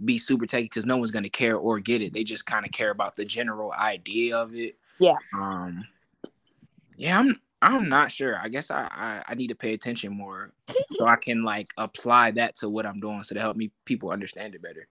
be 0.05 0.19
super 0.19 0.47
techy 0.47 0.65
because 0.65 0.87
no 0.87 0.97
one's 0.97 1.11
gonna 1.11 1.29
care 1.29 1.57
or 1.57 1.81
get 1.81 2.03
it. 2.03 2.13
They 2.13 2.25
just 2.25 2.47
kind 2.47 2.65
of 2.65 2.73
care 2.73 2.91
about 2.91 3.15
the 3.15 3.25
general 3.25 3.73
idea 3.73 4.37
of 4.37 4.55
it. 4.55 4.77
Yeah. 5.01 5.17
Um. 5.35 5.87
Yeah, 6.97 7.19
I'm. 7.19 7.41
I'm 7.63 7.89
not 7.89 8.11
sure. 8.11 8.37
I 8.37 8.49
guess 8.49 8.73
I, 8.73 8.89
I, 8.91 9.23
I 9.29 9.35
need 9.35 9.47
to 9.49 9.55
pay 9.55 9.73
attention 9.73 10.13
more 10.13 10.51
so 10.91 11.07
I 11.07 11.15
can 11.15 11.43
like 11.43 11.69
apply 11.79 12.33
that 12.33 12.57
to 12.57 12.69
what 12.69 12.85
I'm 12.85 12.99
doing 12.99 13.23
so 13.23 13.37
to 13.37 13.41
help 13.41 13.57
me 13.57 13.71
people 13.85 14.11
understand 14.11 14.57
it 14.57 14.63
better. 14.63 14.89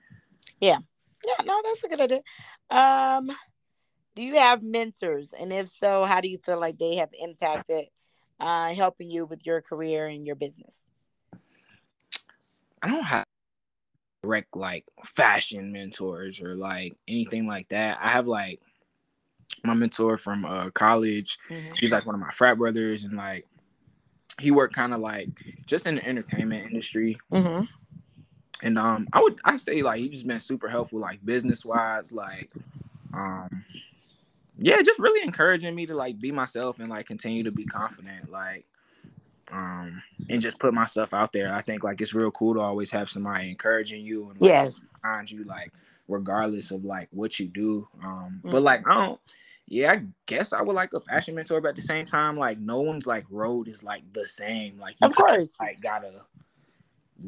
Yeah. 0.61 0.77
Yeah, 1.25 1.43
no, 1.45 1.61
that's 1.63 1.83
a 1.83 1.89
good 1.89 2.01
idea. 2.01 2.21
Um 2.69 3.29
do 4.15 4.23
you 4.23 4.35
have 4.37 4.63
mentors? 4.63 5.33
And 5.33 5.53
if 5.53 5.69
so, 5.69 6.03
how 6.03 6.21
do 6.21 6.29
you 6.29 6.37
feel 6.37 6.59
like 6.59 6.77
they 6.79 6.95
have 6.95 7.09
impacted 7.21 7.87
uh 8.39 8.73
helping 8.73 9.09
you 9.09 9.25
with 9.25 9.45
your 9.45 9.61
career 9.61 10.07
and 10.07 10.25
your 10.25 10.37
business? 10.37 10.83
I 12.81 12.87
don't 12.87 13.03
have 13.03 13.25
direct 14.23 14.55
like 14.55 14.85
fashion 15.03 15.73
mentors 15.73 16.41
or 16.41 16.55
like 16.55 16.95
anything 17.07 17.47
like 17.47 17.67
that. 17.69 17.99
I 18.01 18.09
have 18.09 18.27
like 18.27 18.61
my 19.63 19.73
mentor 19.73 20.17
from 20.17 20.45
uh, 20.45 20.69
college. 20.71 21.37
Mm-hmm. 21.49 21.69
He's 21.77 21.91
like 21.91 22.05
one 22.05 22.15
of 22.15 22.21
my 22.21 22.31
frat 22.31 22.57
brothers, 22.57 23.03
and 23.03 23.15
like 23.15 23.47
he 24.39 24.51
worked 24.51 24.75
kind 24.75 24.93
of 24.93 24.99
like 24.99 25.29
just 25.65 25.87
in 25.87 25.95
the 25.95 26.05
entertainment 26.07 26.71
industry. 26.71 27.17
Mm-hmm. 27.31 27.65
And 28.63 28.77
um, 28.77 29.07
I 29.13 29.21
would 29.21 29.39
I 29.43 29.57
say 29.57 29.81
like 29.81 29.99
he's 29.99 30.11
just 30.11 30.27
been 30.27 30.39
super 30.39 30.69
helpful, 30.69 30.99
like 30.99 31.23
business 31.25 31.65
wise, 31.65 32.11
like 32.11 32.49
um, 33.13 33.65
yeah, 34.57 34.81
just 34.81 34.99
really 34.99 35.25
encouraging 35.25 35.73
me 35.75 35.85
to 35.87 35.95
like 35.95 36.19
be 36.19 36.31
myself 36.31 36.79
and 36.79 36.89
like 36.89 37.07
continue 37.07 37.43
to 37.43 37.51
be 37.51 37.65
confident, 37.65 38.31
like 38.31 38.65
um, 39.51 40.01
and 40.29 40.41
just 40.41 40.59
put 40.59 40.73
myself 40.73 41.13
out 41.13 41.33
there. 41.33 41.53
I 41.53 41.61
think 41.61 41.83
like 41.83 42.01
it's 42.01 42.13
real 42.13 42.31
cool 42.31 42.53
to 42.55 42.59
always 42.61 42.91
have 42.91 43.09
somebody 43.09 43.49
encouraging 43.49 44.03
you 44.03 44.29
and 44.29 44.41
like, 44.41 44.49
yes. 44.49 44.79
behind 45.01 45.31
you, 45.31 45.43
like 45.43 45.71
regardless 46.07 46.71
of 46.71 46.85
like 46.85 47.09
what 47.11 47.39
you 47.39 47.47
do. 47.47 47.87
Um, 48.03 48.39
mm-hmm. 48.39 48.51
but 48.51 48.61
like 48.61 48.87
I 48.87 48.93
don't 48.93 49.19
yeah, 49.71 49.93
I 49.93 50.03
guess 50.25 50.51
I 50.51 50.61
would 50.61 50.75
like 50.75 50.91
a 50.91 50.99
fashion 50.99 51.33
mentor, 51.33 51.61
but 51.61 51.69
at 51.69 51.75
the 51.77 51.81
same 51.81 52.03
time, 52.03 52.35
like 52.35 52.59
no 52.59 52.81
one's 52.81 53.07
like 53.07 53.23
road 53.29 53.69
is 53.69 53.83
like 53.83 54.03
the 54.11 54.27
same. 54.27 54.77
Like 54.77 54.97
of 55.01 55.15
course, 55.15 55.57
like 55.61 55.79
gotta 55.79 56.11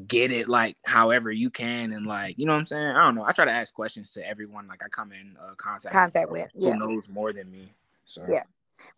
get 0.08 0.30
it 0.30 0.50
like 0.50 0.76
however 0.84 1.32
you 1.32 1.50
can, 1.50 1.94
and 1.94 2.06
like 2.06 2.38
you 2.38 2.46
know 2.46 2.52
what 2.52 2.60
I'm 2.60 2.66
saying. 2.66 2.86
I 2.86 3.06
don't 3.06 3.16
know. 3.16 3.24
I 3.24 3.32
try 3.32 3.46
to 3.46 3.52
ask 3.52 3.74
questions 3.74 4.12
to 4.12 4.28
everyone 4.28 4.68
like 4.68 4.84
I 4.84 4.90
come 4.90 5.14
in 5.14 5.38
uh, 5.42 5.54
contact 5.56 5.94
contact 5.94 6.30
with, 6.30 6.50
with 6.54 6.66
yeah. 6.66 6.74
who 6.74 6.80
knows 6.80 7.08
more 7.08 7.32
than 7.32 7.50
me. 7.50 7.72
So 8.04 8.26
yeah. 8.30 8.44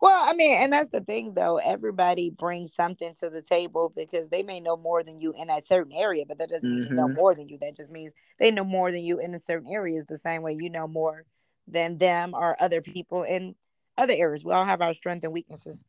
Well, 0.00 0.28
I 0.28 0.34
mean, 0.34 0.60
and 0.60 0.72
that's 0.72 0.90
the 0.90 1.02
thing 1.02 1.34
though. 1.34 1.58
Everybody 1.58 2.30
brings 2.30 2.74
something 2.74 3.14
to 3.20 3.30
the 3.30 3.42
table 3.42 3.92
because 3.96 4.28
they 4.28 4.42
may 4.42 4.58
know 4.58 4.76
more 4.76 5.04
than 5.04 5.20
you 5.20 5.32
in 5.40 5.50
a 5.50 5.62
certain 5.62 5.92
area, 5.92 6.24
but 6.26 6.38
that 6.38 6.48
doesn't 6.48 6.68
mm-hmm. 6.68 6.86
mean 6.86 6.96
know 6.96 7.06
more 7.06 7.32
than 7.32 7.48
you. 7.48 7.58
That 7.60 7.76
just 7.76 7.90
means 7.90 8.12
they 8.40 8.50
know 8.50 8.64
more 8.64 8.90
than 8.90 9.04
you 9.04 9.20
in 9.20 9.36
a 9.36 9.40
certain 9.40 9.68
area. 9.70 10.00
Is 10.00 10.06
The 10.06 10.18
same 10.18 10.42
way 10.42 10.56
you 10.58 10.68
know 10.68 10.88
more 10.88 11.24
than 11.68 11.98
them 11.98 12.32
or 12.34 12.56
other 12.60 12.80
people 12.80 13.22
in 13.22 13.54
other 13.98 14.14
areas. 14.16 14.44
We 14.44 14.52
all 14.52 14.64
have 14.64 14.82
our 14.82 14.94
strengths 14.94 15.24
and 15.24 15.32
weaknesses. 15.32 15.84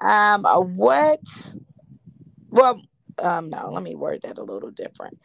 Um, 0.00 0.46
uh, 0.46 0.60
what? 0.60 1.20
Well, 2.50 2.80
um, 3.22 3.50
no. 3.50 3.70
Let 3.72 3.82
me 3.82 3.94
word 3.94 4.22
that 4.22 4.38
a 4.38 4.42
little 4.42 4.70
different. 4.70 5.18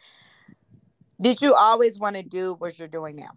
Did 1.20 1.40
you 1.40 1.54
always 1.54 1.98
want 1.98 2.16
to 2.16 2.22
do 2.22 2.54
what 2.58 2.78
you're 2.78 2.88
doing 2.88 3.16
now? 3.16 3.30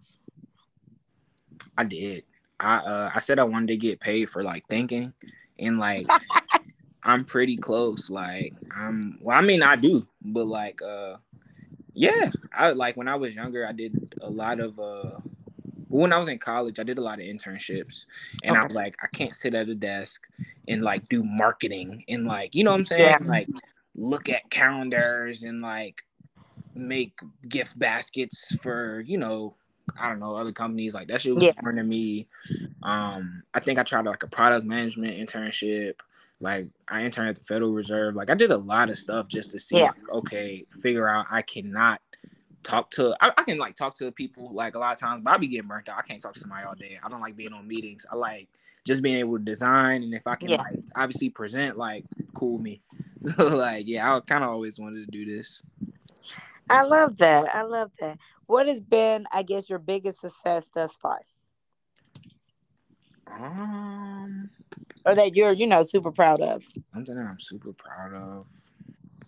I 1.76 1.84
did. 1.84 2.24
I 2.58 2.78
uh, 2.78 3.10
I 3.14 3.20
said 3.20 3.38
I 3.38 3.44
wanted 3.44 3.68
to 3.68 3.76
get 3.76 4.00
paid 4.00 4.28
for 4.28 4.42
like 4.42 4.66
thinking, 4.68 5.14
and 5.58 5.78
like 5.78 6.08
I'm 7.04 7.24
pretty 7.24 7.56
close. 7.56 8.10
Like 8.10 8.52
I'm. 8.76 9.18
Well, 9.22 9.38
I 9.38 9.42
mean, 9.42 9.62
I 9.62 9.76
do, 9.76 10.04
but 10.22 10.46
like 10.46 10.82
uh, 10.82 11.16
yeah, 11.98 12.30
I 12.54 12.70
like 12.70 12.96
when 12.96 13.08
I 13.08 13.16
was 13.16 13.34
younger, 13.34 13.66
I 13.66 13.72
did 13.72 14.14
a 14.22 14.30
lot 14.30 14.60
of 14.60 14.78
uh 14.78 15.18
when 15.88 16.12
I 16.12 16.18
was 16.18 16.28
in 16.28 16.38
college, 16.38 16.78
I 16.78 16.84
did 16.84 16.98
a 16.98 17.02
lot 17.02 17.18
of 17.18 17.24
internships 17.24 18.06
and 18.44 18.52
okay. 18.52 18.60
I 18.60 18.64
was 18.64 18.74
like, 18.74 18.96
I 19.02 19.08
can't 19.08 19.34
sit 19.34 19.54
at 19.54 19.68
a 19.68 19.74
desk 19.74 20.22
and 20.68 20.82
like 20.82 21.08
do 21.08 21.24
marketing 21.24 22.04
and 22.08 22.24
like, 22.24 22.54
you 22.54 22.62
know 22.62 22.70
what 22.70 22.78
I'm 22.78 22.84
saying? 22.84 23.02
Yeah. 23.02 23.18
Like 23.22 23.48
look 23.96 24.28
at 24.28 24.48
calendars 24.48 25.42
and 25.42 25.60
like 25.60 26.04
make 26.74 27.18
gift 27.48 27.76
baskets 27.76 28.54
for, 28.62 29.00
you 29.00 29.18
know, 29.18 29.54
I 29.98 30.08
don't 30.08 30.20
know, 30.20 30.36
other 30.36 30.52
companies. 30.52 30.94
Like 30.94 31.08
that 31.08 31.20
shit 31.20 31.34
was 31.34 31.42
yeah. 31.42 31.52
to 31.52 31.82
me. 31.82 32.28
Um, 32.84 33.42
I 33.54 33.58
think 33.58 33.80
I 33.80 33.82
tried 33.82 34.04
like 34.04 34.22
a 34.22 34.28
product 34.28 34.66
management 34.66 35.16
internship. 35.16 35.94
Like 36.40 36.68
I 36.86 37.02
interned 37.02 37.30
at 37.30 37.36
the 37.36 37.44
Federal 37.44 37.72
Reserve. 37.72 38.14
Like 38.14 38.30
I 38.30 38.34
did 38.34 38.50
a 38.50 38.56
lot 38.56 38.90
of 38.90 38.98
stuff 38.98 39.28
just 39.28 39.50
to 39.52 39.58
see, 39.58 39.78
yeah. 39.78 39.86
like, 39.86 40.08
okay, 40.12 40.64
figure 40.82 41.08
out 41.08 41.26
I 41.30 41.42
cannot 41.42 42.00
talk 42.62 42.90
to. 42.92 43.16
I, 43.20 43.32
I, 43.36 43.42
can 43.42 43.58
like 43.58 43.74
talk 43.74 43.96
to 43.96 44.12
people 44.12 44.52
like 44.52 44.74
a 44.74 44.78
lot 44.78 44.92
of 44.92 45.00
times, 45.00 45.22
but 45.24 45.32
I 45.32 45.36
be 45.38 45.48
getting 45.48 45.68
burnt 45.68 45.88
out. 45.88 45.98
I 45.98 46.02
can't 46.02 46.20
talk 46.20 46.34
to 46.34 46.40
somebody 46.40 46.64
all 46.64 46.74
day. 46.74 46.98
I 47.02 47.08
don't 47.08 47.20
like 47.20 47.36
being 47.36 47.52
on 47.52 47.66
meetings. 47.66 48.06
I 48.10 48.14
like 48.14 48.48
just 48.86 49.02
being 49.02 49.16
able 49.16 49.38
to 49.38 49.44
design, 49.44 50.02
and 50.02 50.14
if 50.14 50.26
I 50.26 50.36
can 50.36 50.50
yeah. 50.50 50.62
like 50.62 50.78
obviously 50.94 51.30
present, 51.30 51.76
like 51.76 52.04
cool 52.34 52.58
me. 52.58 52.80
So 53.36 53.56
like 53.56 53.88
yeah, 53.88 54.14
I 54.14 54.20
kind 54.20 54.44
of 54.44 54.50
always 54.50 54.78
wanted 54.78 55.04
to 55.04 55.10
do 55.10 55.24
this. 55.24 55.60
I 56.70 56.82
love 56.82 57.16
that. 57.18 57.52
I 57.52 57.62
love 57.62 57.90
that. 57.98 58.16
What 58.46 58.68
has 58.68 58.80
been, 58.80 59.26
I 59.32 59.42
guess, 59.42 59.68
your 59.68 59.78
biggest 59.78 60.20
success 60.20 60.68
thus 60.72 60.96
far? 60.96 61.20
Um, 63.26 64.50
or 65.04 65.14
that 65.14 65.36
you're, 65.36 65.52
you 65.52 65.66
know, 65.66 65.82
super 65.82 66.10
proud 66.10 66.40
of? 66.40 66.64
Something 66.92 67.14
that 67.16 67.26
I'm 67.26 67.40
super 67.40 67.72
proud 67.72 68.14
of. 68.14 68.46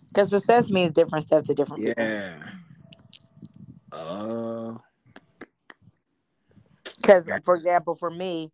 Because 0.09 0.29
success 0.29 0.69
means 0.69 0.91
different 0.91 1.23
stuff 1.23 1.43
to 1.43 1.53
different 1.53 1.87
yeah. 1.87 1.93
people. 1.93 2.05
Yeah. 3.93 3.97
Uh. 3.97 4.77
Because, 6.97 7.29
for 7.43 7.55
example, 7.55 7.95
for 7.95 8.11
me, 8.11 8.51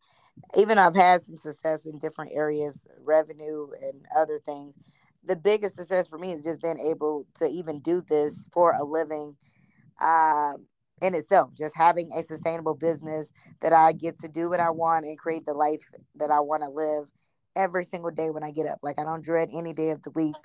even 0.57 0.77
I've 0.77 0.95
had 0.95 1.21
some 1.21 1.37
success 1.37 1.85
in 1.85 1.97
different 1.97 2.31
areas, 2.33 2.87
revenue 3.03 3.67
and 3.83 4.05
other 4.15 4.39
things. 4.45 4.75
The 5.25 5.35
biggest 5.35 5.75
success 5.75 6.07
for 6.07 6.17
me 6.17 6.31
is 6.31 6.43
just 6.43 6.61
being 6.61 6.79
able 6.79 7.25
to 7.35 7.45
even 7.45 7.79
do 7.79 8.01
this 8.01 8.47
for 8.53 8.71
a 8.71 8.83
living. 8.83 9.35
Um, 10.01 10.67
in 11.01 11.13
itself, 11.13 11.53
just 11.55 11.75
having 11.77 12.09
a 12.17 12.23
sustainable 12.23 12.73
business 12.73 13.31
that 13.61 13.73
I 13.73 13.91
get 13.91 14.19
to 14.19 14.27
do 14.27 14.49
what 14.49 14.59
I 14.59 14.69
want 14.69 15.05
and 15.05 15.17
create 15.17 15.45
the 15.45 15.53
life 15.53 15.83
that 16.15 16.31
I 16.31 16.39
want 16.39 16.63
to 16.63 16.69
live 16.69 17.05
every 17.55 17.85
single 17.85 18.11
day 18.11 18.29
when 18.29 18.43
I 18.43 18.51
get 18.51 18.67
up. 18.67 18.79
Like 18.81 18.99
I 18.99 19.03
don't 19.03 19.23
dread 19.23 19.49
any 19.53 19.73
day 19.73 19.91
of 19.91 20.01
the 20.03 20.11
week. 20.11 20.35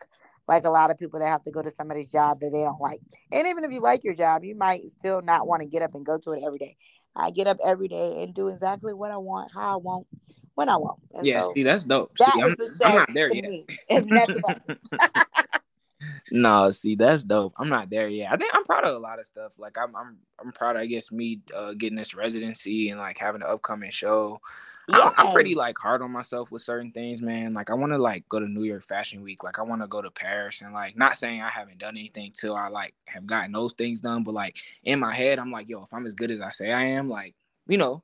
like 0.48 0.64
a 0.64 0.70
lot 0.70 0.90
of 0.90 0.98
people 0.98 1.20
that 1.20 1.28
have 1.28 1.42
to 1.44 1.50
go 1.50 1.62
to 1.62 1.70
somebody's 1.70 2.10
job 2.10 2.40
that 2.40 2.50
they 2.50 2.62
don't 2.62 2.80
like. 2.80 3.00
And 3.30 3.46
even 3.46 3.64
if 3.64 3.72
you 3.72 3.80
like 3.80 4.04
your 4.04 4.14
job, 4.14 4.44
you 4.44 4.56
might 4.56 4.84
still 4.86 5.22
not 5.22 5.46
want 5.46 5.62
to 5.62 5.68
get 5.68 5.82
up 5.82 5.94
and 5.94 6.04
go 6.04 6.18
to 6.18 6.32
it 6.32 6.42
every 6.44 6.58
day. 6.58 6.76
I 7.14 7.30
get 7.30 7.46
up 7.46 7.58
every 7.64 7.88
day 7.88 8.22
and 8.22 8.34
do 8.34 8.48
exactly 8.48 8.94
what 8.94 9.10
I 9.10 9.18
want, 9.18 9.52
how 9.52 9.74
I 9.74 9.76
want, 9.76 10.06
when 10.54 10.68
I 10.68 10.76
want. 10.76 10.98
And 11.14 11.26
yeah, 11.26 11.42
so 11.42 11.52
see, 11.54 11.62
that's 11.62 11.84
dope. 11.84 12.16
that 12.18 12.32
see, 12.34 12.40
I'm, 12.40 12.56
I'm 12.84 12.94
not 12.94 13.14
there 13.14 13.32
yet. 13.32 13.44
me, 13.50 13.66
if 13.88 14.04
nothing 14.04 14.42
else. 14.48 14.78
No, 16.34 16.70
see, 16.70 16.94
that's 16.94 17.24
dope. 17.24 17.52
I'm 17.58 17.68
not 17.68 17.90
there 17.90 18.08
yet. 18.08 18.32
I 18.32 18.38
think 18.38 18.52
I'm 18.54 18.64
proud 18.64 18.84
of 18.84 18.96
a 18.96 18.98
lot 18.98 19.18
of 19.18 19.26
stuff. 19.26 19.58
Like 19.58 19.76
I'm, 19.76 19.94
I'm, 19.94 20.16
I'm 20.40 20.50
proud. 20.50 20.78
I 20.78 20.86
guess 20.86 21.12
me 21.12 21.40
uh, 21.54 21.74
getting 21.74 21.94
this 21.94 22.14
residency 22.14 22.88
and 22.88 22.98
like 22.98 23.18
having 23.18 23.42
an 23.42 23.48
upcoming 23.50 23.90
show. 23.90 24.40
I'm, 24.88 25.12
I'm 25.18 25.34
pretty 25.34 25.54
like 25.54 25.76
hard 25.76 26.00
on 26.00 26.10
myself 26.10 26.50
with 26.50 26.62
certain 26.62 26.90
things, 26.90 27.20
man. 27.20 27.52
Like 27.52 27.70
I 27.70 27.74
want 27.74 27.92
to 27.92 27.98
like 27.98 28.26
go 28.30 28.40
to 28.40 28.48
New 28.48 28.64
York 28.64 28.82
Fashion 28.82 29.22
Week. 29.22 29.44
Like 29.44 29.58
I 29.58 29.62
want 29.62 29.82
to 29.82 29.86
go 29.86 30.00
to 30.00 30.10
Paris 30.10 30.62
and 30.62 30.72
like 30.72 30.96
not 30.96 31.18
saying 31.18 31.42
I 31.42 31.50
haven't 31.50 31.76
done 31.76 31.98
anything 31.98 32.32
till 32.32 32.56
I 32.56 32.68
like 32.68 32.94
have 33.08 33.26
gotten 33.26 33.52
those 33.52 33.74
things 33.74 34.00
done, 34.00 34.22
but 34.22 34.32
like 34.32 34.56
in 34.84 35.00
my 35.00 35.12
head, 35.12 35.38
I'm 35.38 35.50
like, 35.50 35.68
yo, 35.68 35.82
if 35.82 35.92
I'm 35.92 36.06
as 36.06 36.14
good 36.14 36.30
as 36.30 36.40
I 36.40 36.48
say 36.48 36.72
I 36.72 36.82
am, 36.82 37.10
like 37.10 37.34
you 37.66 37.76
know, 37.76 38.02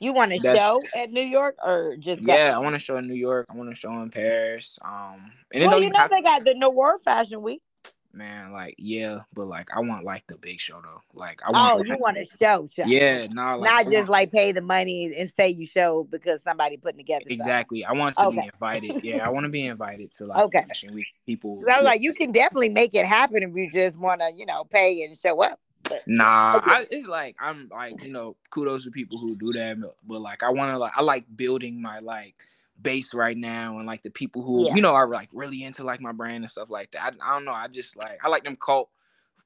You 0.00 0.12
want 0.12 0.30
to 0.32 0.38
show 0.38 0.80
at 0.94 1.10
New 1.10 1.22
York 1.22 1.56
or 1.64 1.96
just 1.98 2.22
go? 2.22 2.32
yeah, 2.32 2.54
I 2.54 2.58
want 2.58 2.74
to 2.74 2.78
show 2.78 2.96
in 2.98 3.08
New 3.08 3.14
York. 3.14 3.46
I 3.50 3.56
want 3.56 3.68
to 3.70 3.74
show 3.74 3.90
in 4.00 4.10
Paris. 4.10 4.78
Um, 4.84 5.32
and 5.52 5.64
Well, 5.66 5.82
you 5.82 5.90
know 5.90 6.06
they 6.10 6.22
got 6.22 6.44
the 6.44 6.54
Noir 6.54 6.98
Fashion 7.04 7.42
Week. 7.42 7.62
man, 8.12 8.52
like 8.52 8.76
yeah, 8.78 9.20
but 9.34 9.46
like 9.46 9.68
I 9.76 9.80
want 9.80 10.04
like 10.04 10.24
the 10.28 10.38
big 10.38 10.60
show 10.60 10.80
though. 10.80 11.00
Like 11.14 11.40
I 11.42 11.48
Oh, 11.52 11.76
want, 11.76 11.88
you 11.88 11.96
want 11.98 12.16
to 12.16 12.24
show, 12.40 12.68
show. 12.72 12.84
yeah, 12.84 13.26
no, 13.30 13.58
like, 13.58 13.70
I 13.72 13.82
not 13.82 13.84
just 13.90 13.96
want- 13.98 14.10
like 14.10 14.32
pay 14.32 14.52
the 14.52 14.62
money 14.62 15.12
and 15.18 15.28
say 15.30 15.48
you 15.48 15.66
show 15.66 16.04
because 16.04 16.42
somebody 16.44 16.76
putting 16.76 16.98
together. 16.98 17.24
exactly. 17.28 17.84
I 17.84 17.92
want 17.92 18.14
to 18.16 18.30
be 18.30 18.38
invited. 18.52 19.02
Yeah, 19.04 19.26
I 19.26 19.30
want 19.30 19.44
to 19.44 19.50
be 19.50 19.66
invited 19.66 20.12
to 20.12 20.26
like 20.26 20.44
Okay. 20.44 20.64
Fashion 20.68 20.94
Week. 20.94 21.08
People, 21.26 21.60
I 21.70 21.76
was 21.76 21.84
like, 21.84 22.00
you 22.00 22.14
can 22.14 22.30
definitely 22.30 22.68
make 22.70 22.94
it 22.94 23.04
happen 23.04 23.42
if 23.42 23.50
you 23.54 23.68
just 23.70 23.98
want 23.98 24.20
to, 24.20 24.30
you 24.36 24.46
know, 24.46 24.62
pay 24.64 25.02
and 25.02 25.18
show 25.18 25.42
up. 25.42 25.58
Nah, 26.06 26.60
I, 26.64 26.86
it's 26.90 27.08
like 27.08 27.36
I'm 27.40 27.68
like 27.70 28.02
you 28.04 28.12
know 28.12 28.36
kudos 28.50 28.84
to 28.84 28.90
people 28.90 29.18
who 29.18 29.36
do 29.36 29.52
that, 29.52 29.78
but, 30.06 30.20
like 30.20 30.42
I 30.42 30.50
want 30.50 30.72
to 30.72 30.78
like 30.78 30.92
I 30.96 31.02
like 31.02 31.24
building 31.36 31.80
my 31.82 31.98
like 32.00 32.34
base 32.80 33.12
right 33.12 33.36
now 33.36 33.78
and 33.78 33.86
like 33.86 34.02
the 34.02 34.10
people 34.10 34.42
who 34.42 34.64
Yeah. 34.66 34.74
you 34.74 34.82
know 34.82 34.94
are 34.94 35.08
like 35.08 35.28
really 35.32 35.64
into 35.64 35.84
like 35.84 36.00
my 36.00 36.12
brand 36.12 36.44
and 36.44 36.50
stuff 36.50 36.70
like 36.70 36.92
that. 36.92 37.14
I, 37.20 37.30
I 37.30 37.34
don't 37.34 37.44
know. 37.44 37.52
I 37.52 37.68
just 37.68 37.96
like 37.96 38.18
I 38.24 38.28
like 38.28 38.44
them 38.44 38.56
cult 38.56 38.88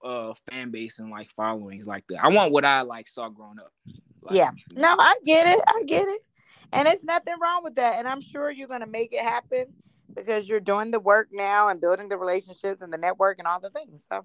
uh 0.02 0.34
fan 0.50 0.70
base 0.70 0.98
and 0.98 1.10
like 1.10 1.30
followings 1.30 1.86
like 1.86 2.04
that. 2.08 2.24
I 2.24 2.28
want 2.28 2.52
what 2.52 2.64
I 2.64 2.82
like 2.82 3.08
saw 3.08 3.28
growing 3.28 3.58
up. 3.58 3.72
Like, 4.22 4.36
Yeah. 4.36 4.50
no, 4.74 4.94
I 4.98 5.16
get 5.24 5.46
it. 5.46 5.60
I 5.66 5.82
get 5.86 6.08
it. 6.08 6.20
And 6.72 6.88
it's 6.88 7.04
nothing 7.04 7.34
wrong 7.40 7.62
with 7.64 7.74
that. 7.74 7.98
And 7.98 8.08
I'm 8.08 8.20
sure 8.20 8.50
you're 8.50 8.68
going 8.68 8.80
to 8.80 8.86
make 8.86 9.12
it 9.12 9.22
happen 9.22 9.66
because 10.14 10.48
you're 10.48 10.60
doing 10.60 10.90
the 10.90 11.00
work 11.00 11.28
now 11.32 11.68
and 11.68 11.80
building 11.80 12.08
the 12.08 12.18
relationships 12.18 12.82
and 12.82 12.92
the 12.92 12.98
network 12.98 13.38
and 13.38 13.46
all 13.48 13.60
the 13.60 13.70
things. 13.70 14.04
So 14.10 14.24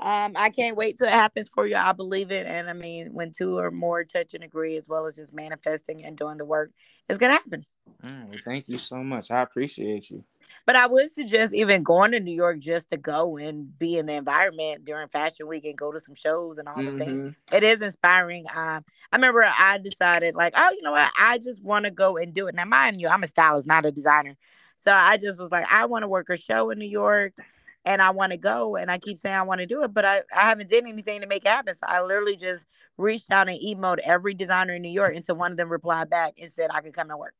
um, 0.00 0.32
I 0.36 0.50
can't 0.50 0.76
wait 0.76 0.96
till 0.96 1.06
it 1.06 1.12
happens 1.12 1.48
for 1.54 1.66
you. 1.66 1.76
I 1.76 1.92
believe 1.92 2.30
it. 2.30 2.46
And 2.46 2.70
I 2.70 2.72
mean, 2.72 3.12
when 3.12 3.32
two 3.32 3.58
or 3.58 3.70
more 3.70 4.02
touch 4.04 4.34
and 4.34 4.42
agree, 4.42 4.76
as 4.76 4.88
well 4.88 5.06
as 5.06 5.16
just 5.16 5.34
manifesting 5.34 6.04
and 6.04 6.16
doing 6.16 6.38
the 6.38 6.44
work, 6.44 6.70
it's 7.08 7.18
going 7.18 7.30
to 7.30 7.36
happen. 7.36 7.66
Mm, 8.04 8.38
thank 8.44 8.68
you 8.68 8.78
so 8.78 9.04
much. 9.04 9.30
I 9.30 9.42
appreciate 9.42 10.10
you. 10.10 10.24
But 10.66 10.76
I 10.76 10.86
would 10.86 11.12
suggest 11.12 11.54
even 11.54 11.82
going 11.82 12.12
to 12.12 12.20
New 12.20 12.34
York 12.34 12.58
just 12.60 12.90
to 12.90 12.96
go 12.96 13.36
and 13.36 13.78
be 13.78 13.98
in 13.98 14.06
the 14.06 14.14
environment 14.14 14.84
during 14.84 15.08
Fashion 15.08 15.46
Week 15.46 15.64
and 15.64 15.76
go 15.76 15.92
to 15.92 16.00
some 16.00 16.14
shows 16.14 16.58
and 16.58 16.68
all 16.68 16.82
the 16.82 16.92
things. 16.92 17.34
Mhm. 17.34 17.34
It 17.52 17.62
is 17.62 17.80
inspiring. 17.80 18.46
Um, 18.54 18.84
I 19.12 19.16
remember 19.16 19.44
I 19.44 19.78
decided 19.78 20.34
like, 20.34 20.54
oh, 20.56 20.70
you 20.70 20.82
know 20.82 20.92
what? 20.92 21.10
I 21.18 21.38
just 21.38 21.62
want 21.62 21.84
to 21.84 21.90
go 21.90 22.16
and 22.16 22.32
do 22.32 22.46
it. 22.48 22.54
Now, 22.54 22.64
mind 22.64 23.00
you, 23.00 23.08
I'm 23.08 23.22
a 23.22 23.28
stylist, 23.28 23.66
not 23.66 23.86
a 23.86 23.92
designer. 23.92 24.36
So 24.76 24.92
I 24.92 25.18
just 25.18 25.38
was 25.38 25.50
like, 25.50 25.66
I 25.70 25.86
want 25.86 26.04
to 26.04 26.08
work 26.08 26.30
a 26.30 26.36
show 26.36 26.70
in 26.70 26.78
New 26.78 26.88
York 26.88 27.34
and 27.84 28.02
I 28.02 28.10
want 28.10 28.32
to 28.32 28.38
go. 28.38 28.76
And 28.76 28.90
I 28.90 28.98
keep 28.98 29.18
saying 29.18 29.34
I 29.34 29.42
want 29.42 29.60
to 29.60 29.66
do 29.66 29.82
it, 29.82 29.94
but 29.94 30.04
I, 30.04 30.22
I 30.34 30.42
haven't 30.42 30.70
did 30.70 30.84
anything 30.84 31.20
to 31.20 31.26
make 31.26 31.44
it 31.44 31.48
happen. 31.48 31.74
So 31.74 31.86
I 31.86 32.02
literally 32.02 32.36
just 32.36 32.64
reached 32.96 33.30
out 33.30 33.48
and 33.48 33.58
emailed 33.60 33.98
every 34.00 34.34
designer 34.34 34.74
in 34.74 34.82
New 34.82 34.90
York 34.90 35.14
until 35.14 35.36
one 35.36 35.52
of 35.52 35.56
them 35.56 35.70
replied 35.70 36.10
back 36.10 36.34
and 36.40 36.50
said 36.52 36.70
I 36.72 36.80
could 36.80 36.94
come 36.94 37.10
and 37.10 37.18
work. 37.18 37.34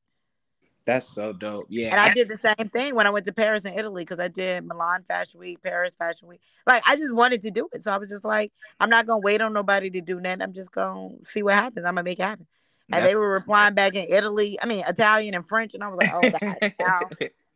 That's 0.86 1.06
so 1.06 1.32
dope. 1.32 1.66
Yeah. 1.68 1.88
And 1.88 2.00
I 2.00 2.12
did 2.12 2.28
the 2.28 2.38
same 2.38 2.68
thing 2.70 2.94
when 2.94 3.06
I 3.06 3.10
went 3.10 3.26
to 3.26 3.32
Paris 3.32 3.64
and 3.64 3.78
Italy 3.78 4.02
because 4.02 4.18
I 4.18 4.28
did 4.28 4.64
Milan 4.64 5.04
Fashion 5.04 5.38
Week, 5.38 5.62
Paris 5.62 5.94
Fashion 5.96 6.26
Week. 6.26 6.40
Like 6.66 6.82
I 6.86 6.96
just 6.96 7.14
wanted 7.14 7.42
to 7.42 7.50
do 7.50 7.68
it. 7.72 7.84
So 7.84 7.92
I 7.92 7.98
was 7.98 8.08
just 8.08 8.24
like, 8.24 8.50
I'm 8.80 8.90
not 8.90 9.06
gonna 9.06 9.20
wait 9.20 9.40
on 9.42 9.52
nobody 9.52 9.90
to 9.90 10.00
do 10.00 10.20
that. 10.22 10.42
I'm 10.42 10.52
just 10.52 10.72
gonna 10.72 11.10
see 11.24 11.42
what 11.42 11.54
happens. 11.54 11.84
I'm 11.84 11.94
gonna 11.94 12.02
make 12.02 12.18
it 12.18 12.22
happen. 12.22 12.46
And 12.92 13.04
they 13.04 13.14
were 13.14 13.30
replying 13.34 13.74
back 13.74 13.94
in 13.94 14.06
Italy, 14.08 14.58
I 14.60 14.66
mean 14.66 14.82
Italian 14.88 15.34
and 15.34 15.46
French, 15.46 15.74
and 15.74 15.84
I 15.84 15.88
was 15.88 15.98
like, 15.98 16.12
oh 16.12 16.30
god, 16.30 16.74
now 16.80 16.98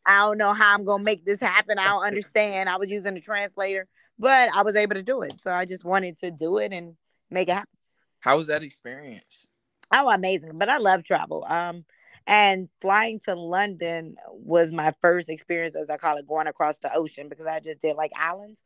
I 0.06 0.20
don't 0.20 0.38
know 0.38 0.52
how 0.52 0.74
I'm 0.74 0.84
gonna 0.84 1.02
make 1.02 1.24
this 1.24 1.40
happen. 1.40 1.78
I 1.78 1.88
don't 1.88 2.02
understand. 2.06 2.68
I 2.68 2.76
was 2.76 2.90
using 2.90 3.16
a 3.16 3.20
translator, 3.20 3.86
but 4.18 4.50
I 4.54 4.62
was 4.62 4.76
able 4.76 4.94
to 4.94 5.02
do 5.02 5.22
it. 5.22 5.40
So 5.40 5.52
I 5.52 5.64
just 5.64 5.84
wanted 5.84 6.18
to 6.18 6.30
do 6.30 6.58
it 6.58 6.72
and 6.72 6.94
make 7.30 7.48
it 7.48 7.54
happen. 7.54 7.68
How 8.20 8.36
was 8.36 8.46
that 8.46 8.62
experience? 8.62 9.46
Oh, 9.92 10.10
amazing. 10.10 10.58
But 10.58 10.68
I 10.68 10.78
love 10.78 11.04
travel. 11.04 11.44
Um, 11.46 11.84
and 12.26 12.68
flying 12.80 13.20
to 13.26 13.34
London 13.34 14.16
was 14.32 14.72
my 14.72 14.94
first 15.02 15.28
experience, 15.28 15.76
as 15.76 15.90
I 15.90 15.98
call 15.98 16.16
it, 16.16 16.26
going 16.26 16.46
across 16.46 16.78
the 16.78 16.90
ocean 16.94 17.28
because 17.28 17.46
I 17.46 17.60
just 17.60 17.82
did 17.82 17.96
like 17.96 18.12
islands. 18.18 18.62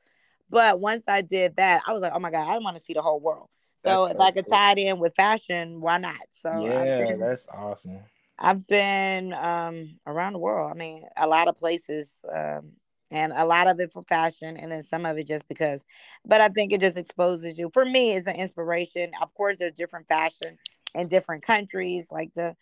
But 0.48 0.80
once 0.80 1.02
I 1.08 1.22
did 1.22 1.56
that, 1.56 1.82
I 1.86 1.92
was 1.92 2.02
like, 2.02 2.12
oh 2.14 2.20
my 2.20 2.30
God, 2.30 2.48
I 2.48 2.58
want 2.58 2.76
to 2.76 2.82
see 2.82 2.94
the 2.94 3.02
whole 3.02 3.20
world. 3.20 3.48
So 3.78 4.06
That's 4.06 4.14
if 4.14 4.20
I 4.20 4.30
could 4.30 4.46
cool. 4.46 4.56
tie 4.56 4.72
it 4.72 4.78
in 4.78 4.98
with 4.98 5.14
fashion, 5.14 5.80
why 5.80 5.98
not? 5.98 6.16
So 6.30 6.50
yeah, 6.66 6.98
been, 6.98 7.18
that's 7.18 7.48
awesome. 7.48 7.98
I've 8.38 8.66
been 8.66 9.32
um, 9.34 9.98
around 10.06 10.34
the 10.34 10.38
world. 10.38 10.70
I 10.74 10.78
mean, 10.78 11.04
a 11.16 11.26
lot 11.26 11.48
of 11.48 11.56
places, 11.56 12.24
um, 12.32 12.72
and 13.10 13.32
a 13.34 13.44
lot 13.46 13.68
of 13.68 13.80
it 13.80 13.92
for 13.92 14.02
fashion, 14.04 14.56
and 14.56 14.70
then 14.70 14.82
some 14.82 15.06
of 15.06 15.16
it 15.18 15.26
just 15.26 15.48
because. 15.48 15.82
But 16.24 16.40
I 16.40 16.48
think 16.48 16.72
it 16.72 16.80
just 16.80 16.96
exposes 16.96 17.58
you. 17.58 17.70
For 17.72 17.84
me, 17.84 18.12
it's 18.12 18.26
an 18.28 18.36
inspiration. 18.36 19.12
Of 19.20 19.32
course, 19.34 19.56
there's 19.58 19.72
different 19.72 20.08
fashion 20.08 20.58
in 20.94 21.08
different 21.08 21.42
countries. 21.42 22.06
Like 22.10 22.32
the 22.34 22.54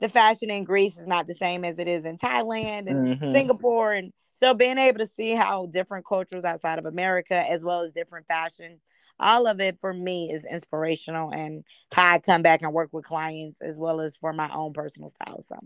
the 0.00 0.08
fashion 0.08 0.50
in 0.50 0.64
Greece 0.64 0.98
is 0.98 1.06
not 1.06 1.26
the 1.28 1.34
same 1.34 1.64
as 1.64 1.78
it 1.78 1.86
is 1.88 2.04
in 2.04 2.18
Thailand 2.18 2.90
and 2.90 2.98
Mhm. 2.98 3.22
Singapore, 3.24 3.92
and 3.92 4.12
so 4.42 4.52
being 4.54 4.78
able 4.78 4.98
to 4.98 5.06
see 5.06 5.30
how 5.30 5.66
different 5.66 6.04
cultures 6.04 6.44
outside 6.44 6.78
of 6.80 6.86
America, 6.86 7.34
as 7.48 7.62
well 7.62 7.80
as 7.82 7.92
different 7.92 8.26
fashion, 8.26 8.80
all 9.18 9.46
of 9.46 9.60
it 9.60 9.78
for 9.80 9.92
me 9.92 10.30
is 10.32 10.44
inspirational 10.44 11.30
and 11.30 11.64
how 11.92 12.14
I 12.14 12.18
come 12.18 12.42
back 12.42 12.62
and 12.62 12.72
work 12.72 12.90
with 12.92 13.04
clients 13.04 13.60
as 13.60 13.76
well 13.76 14.00
as 14.00 14.16
for 14.16 14.32
my 14.32 14.50
own 14.52 14.72
personal 14.72 15.10
style. 15.10 15.40
So 15.40 15.56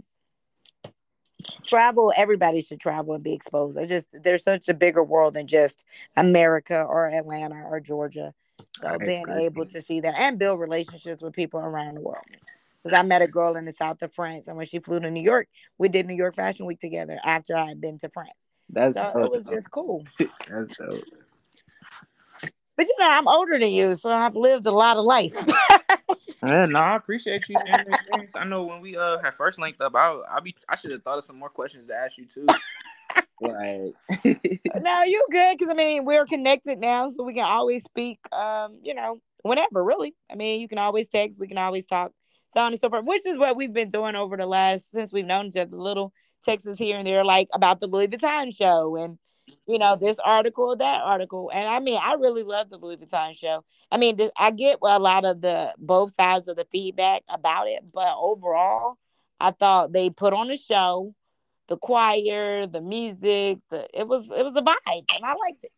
travel, 1.65 2.13
everybody 2.17 2.61
should 2.61 2.81
travel 2.81 3.15
and 3.15 3.25
be 3.25 3.33
exposed. 3.33 3.79
I 3.79 3.87
just 3.87 4.09
there's 4.13 4.45
such 4.45 4.69
a 4.69 4.75
bigger 4.75 5.03
world 5.03 5.35
than 5.35 5.47
just 5.47 5.85
America 6.17 6.83
or 6.83 7.07
Atlanta 7.07 7.63
or 7.69 7.81
Georgia. 7.81 8.35
So 8.81 8.99
being 8.99 9.27
able 9.31 9.67
to 9.67 9.81
see 9.81 10.01
that 10.01 10.19
and 10.19 10.39
build 10.39 10.61
relationships 10.61 11.23
with 11.23 11.35
people 11.35 11.61
around 11.61 11.95
the 11.95 12.01
world. 12.01 12.27
Because 12.83 12.99
I 12.99 13.03
met 13.03 13.23
a 13.23 13.27
girl 13.27 13.57
in 13.57 13.65
the 13.65 13.73
south 13.73 14.03
of 14.03 14.15
France, 14.15 14.47
and 14.47 14.57
when 14.57 14.67
she 14.67 14.79
flew 14.79 15.01
to 15.01 15.11
New 15.11 15.23
York, 15.23 15.49
we 15.77 15.89
did 15.89 16.07
New 16.07 16.15
York 16.15 16.37
Fashion 16.37 16.67
Week 16.67 16.79
together 16.79 17.19
after 17.25 17.57
I 17.57 17.67
had 17.67 17.81
been 17.81 17.99
to 17.99 18.09
France. 18.11 18.31
That's 18.69 18.95
So 18.95 19.11
so 19.13 19.25
it 19.25 19.31
was 19.31 19.45
just 19.45 19.71
cool. 19.71 20.05
That's 20.19 20.77
dope. 20.77 21.03
But 22.77 22.87
you 22.87 22.95
know, 22.99 23.09
I'm 23.09 23.27
older 23.27 23.59
than 23.59 23.71
you, 23.71 23.95
so 23.95 24.11
I've 24.11 24.37
lived 24.37 24.67
a 24.67 24.73
lot 24.73 24.97
of 24.97 25.05
life. 25.05 25.33
Yeah, 26.43 26.65
no, 26.67 26.79
I 26.79 26.97
appreciate 26.97 27.49
you 27.49 27.57
sharing 27.67 27.87
experience. 27.89 28.37
I 28.37 28.45
know 28.45 28.65
when 28.65 28.81
we 28.81 28.97
uh 28.97 29.19
had 29.23 29.35
first 29.35 29.59
linked 29.59 29.81
up, 29.81 29.95
I 29.95 30.21
I 30.31 30.41
be 30.41 30.55
I 30.69 30.77
should 30.77 30.91
have 30.93 31.03
thought 31.03 31.19
of 31.19 31.25
some 31.25 31.39
more 31.39 31.49
questions 31.49 31.87
to 31.87 31.95
ask 31.95 32.19
you 32.19 32.27
too. 32.27 32.47
like, 33.41 33.95
no, 34.81 35.03
you 35.05 35.27
good 35.31 35.59
because 35.59 35.73
I 35.73 35.75
mean 35.75 36.05
we're 36.05 36.27
connected 36.27 36.79
now, 36.79 37.09
so 37.09 37.25
we 37.25 37.35
can 37.35 37.45
always 37.45 37.85
speak. 37.85 38.19
Um, 38.33 38.79
you 38.83 38.95
know, 38.95 39.21
whenever 39.43 39.85
really. 39.85 40.15
I 40.31 40.35
mean, 40.35 40.61
you 40.61 40.69
can 40.69 40.79
always 40.79 41.09
text. 41.09 41.39
We 41.39 41.49
can 41.49 41.59
always 41.59 41.87
talk. 41.87 42.13
So 42.53 42.61
on 42.61 42.73
and 42.73 42.81
so 42.81 42.89
forth, 42.91 43.05
which 43.05 43.27
is 43.27 43.37
what 43.37 43.57
we've 43.57 43.73
been 43.73 43.91
doing 43.91 44.15
over 44.15 44.37
the 44.37 44.47
last 44.47 44.93
since 44.93 45.13
we've 45.13 45.27
known 45.27 45.47
each 45.47 45.57
other. 45.57 45.77
Little 45.77 46.13
texts 46.45 46.79
here 46.79 46.99
and 46.99 47.07
there, 47.07 47.25
like 47.25 47.49
about 47.53 47.81
the 47.81 47.89
Louis 47.89 48.09
Vuitton 48.09 48.55
show 48.57 48.97
and 48.97 49.19
you 49.67 49.79
know 49.79 49.97
this 49.97 50.17
article, 50.25 50.77
that 50.77 51.03
article, 51.03 51.51
and 51.53 51.69
I 51.69 51.81
mean, 51.81 51.99
I 52.03 52.15
really 52.15 52.43
love 52.43 52.71
the 52.71 52.79
Louis 52.79 52.97
Vuitton 52.97 53.37
show. 53.37 53.65
I 53.91 53.99
mean, 53.99 54.19
I 54.37 54.51
get 54.51 54.79
a 54.83 54.99
lot 54.99 55.25
of 55.25 55.41
the 55.41 55.75
both 55.79 56.15
sides 56.15 56.49
of 56.49 56.57
the 56.57 56.67
feedback 56.71 57.23
about 57.29 57.69
it, 57.69 57.83
but 57.93 58.15
overall, 58.19 58.97
I 59.41 59.51
thought 59.53 59.93
they 59.93 60.11
put 60.11 60.33
on 60.33 60.51
a 60.51 60.57
show. 60.57 61.15
The 61.69 61.77
choir, 61.77 62.69
the 62.69 62.81
music, 62.81 63.59
the 63.71 63.89
it 63.93 64.07
was 64.07 64.31
it 64.31 64.45
was 64.45 64.55
a 64.55 64.63
vibe, 64.63 65.05
and 65.15 65.25
I 65.25 65.35
liked 65.35 65.65
it. 65.65 65.73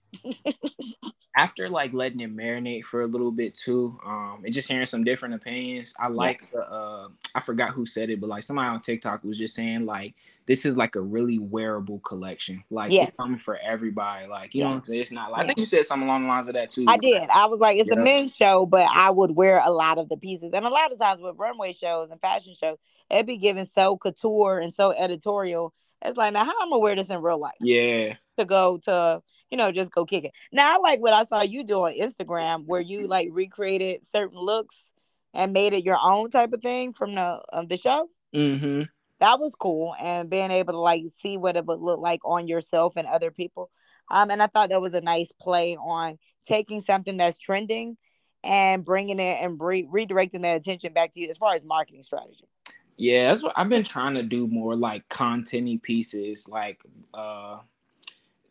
After 1.36 1.68
like 1.68 1.92
letting 1.92 2.18
it 2.20 2.34
marinate 2.34 2.82
for 2.84 3.02
a 3.02 3.06
little 3.06 3.30
bit 3.30 3.54
too, 3.54 3.96
um, 4.04 4.42
and 4.44 4.52
just 4.52 4.68
hearing 4.68 4.86
some 4.86 5.04
different 5.04 5.34
opinions, 5.34 5.94
I 5.96 6.08
like 6.08 6.50
the 6.50 6.60
uh, 6.62 7.08
I 7.34 7.40
forgot 7.40 7.70
who 7.70 7.86
said 7.86 8.10
it, 8.10 8.20
but 8.20 8.28
like 8.28 8.42
somebody 8.42 8.68
on 8.68 8.80
TikTok 8.80 9.22
was 9.22 9.38
just 9.38 9.54
saying 9.54 9.86
like 9.86 10.14
this 10.46 10.66
is 10.66 10.76
like 10.76 10.96
a 10.96 11.00
really 11.00 11.38
wearable 11.38 12.00
collection, 12.00 12.64
like 12.70 12.90
Yes. 12.92 13.08
it's 13.08 13.16
something 13.16 13.38
for 13.38 13.56
everybody, 13.62 14.26
like 14.26 14.52
you 14.52 14.64
know 14.64 14.70
what 14.70 14.76
I'm 14.76 14.82
saying. 14.82 15.00
It's 15.00 15.12
not 15.12 15.30
like 15.30 15.44
I 15.44 15.46
think 15.46 15.58
you 15.60 15.66
said 15.66 15.84
something 15.84 16.08
along 16.08 16.22
the 16.22 16.28
lines 16.28 16.48
of 16.48 16.54
that 16.54 16.70
too. 16.70 16.86
I 16.88 16.96
did. 16.96 17.28
I 17.30 17.46
was 17.46 17.60
like, 17.60 17.78
it's 17.78 17.88
Yeah. 17.88 18.00
a 18.00 18.04
men's 18.04 18.34
show, 18.34 18.66
but 18.66 18.88
I 18.90 19.10
would 19.10 19.30
wear 19.30 19.60
a 19.64 19.70
lot 19.70 19.98
of 19.98 20.08
the 20.08 20.16
pieces. 20.16 20.52
And 20.52 20.66
a 20.66 20.70
lot 20.70 20.90
of 20.90 20.98
times 20.98 21.20
with 21.20 21.36
runway 21.38 21.72
shows 21.72 22.10
and 22.10 22.20
fashion 22.20 22.54
shows, 22.54 22.78
it'd 23.10 23.26
be 23.26 23.36
given 23.36 23.68
so 23.68 23.96
couture 23.96 24.58
and 24.58 24.74
so 24.74 24.92
editorial. 24.92 25.72
It's 26.04 26.16
like, 26.16 26.32
now 26.32 26.44
how 26.44 26.54
I'm 26.60 26.70
gonna 26.70 26.80
wear 26.80 26.96
this 26.96 27.08
in 27.08 27.22
real 27.22 27.38
life? 27.38 27.54
Yeah, 27.60 28.14
to 28.38 28.44
go 28.44 28.78
to 28.78 29.22
you 29.50 29.56
know 29.56 29.72
just 29.72 29.90
go 29.90 30.04
kick 30.04 30.24
it. 30.24 30.32
Now 30.52 30.74
I 30.74 30.78
like 30.78 31.00
what 31.00 31.12
I 31.12 31.24
saw 31.24 31.42
you 31.42 31.64
do 31.64 31.84
on 31.84 31.92
Instagram 31.92 32.64
where 32.66 32.80
you 32.80 33.06
like 33.06 33.28
recreated 33.32 34.04
certain 34.04 34.38
looks 34.38 34.92
and 35.34 35.52
made 35.52 35.72
it 35.72 35.84
your 35.84 35.98
own 36.02 36.30
type 36.30 36.52
of 36.52 36.62
thing 36.62 36.92
from 36.92 37.14
the 37.14 37.40
um, 37.52 37.66
the 37.66 37.76
show. 37.76 38.08
Mm-hmm. 38.34 38.82
That 39.20 39.40
was 39.40 39.54
cool, 39.54 39.94
and 39.98 40.30
being 40.30 40.50
able 40.50 40.74
to 40.74 40.78
like 40.78 41.02
see 41.16 41.36
what 41.36 41.56
it 41.56 41.66
would 41.66 41.80
look 41.80 42.00
like 42.00 42.20
on 42.24 42.48
yourself 42.48 42.94
and 42.96 43.06
other 43.06 43.30
people. 43.30 43.70
Um, 44.10 44.30
and 44.30 44.42
I 44.42 44.46
thought 44.46 44.70
that 44.70 44.80
was 44.80 44.94
a 44.94 45.00
nice 45.00 45.32
play 45.32 45.76
on 45.76 46.18
taking 46.46 46.80
something 46.80 47.16
that's 47.16 47.38
trending 47.38 47.96
and 48.42 48.84
bringing 48.84 49.18
it 49.18 49.38
and 49.42 49.60
re- 49.60 49.86
redirecting 49.86 50.42
the 50.42 50.54
attention 50.54 50.92
back 50.92 51.12
to 51.12 51.20
you 51.20 51.28
as 51.28 51.36
far 51.36 51.54
as 51.54 51.64
marketing 51.64 52.02
strategy. 52.02 52.48
Yeah, 52.96 53.28
that's 53.28 53.42
what 53.42 53.52
I've 53.56 53.68
been 53.68 53.84
trying 53.84 54.14
to 54.14 54.22
do 54.22 54.46
more 54.46 54.74
like 54.74 55.08
contenty 55.08 55.80
pieces, 55.80 56.48
like 56.48 56.80
uh 57.14 57.58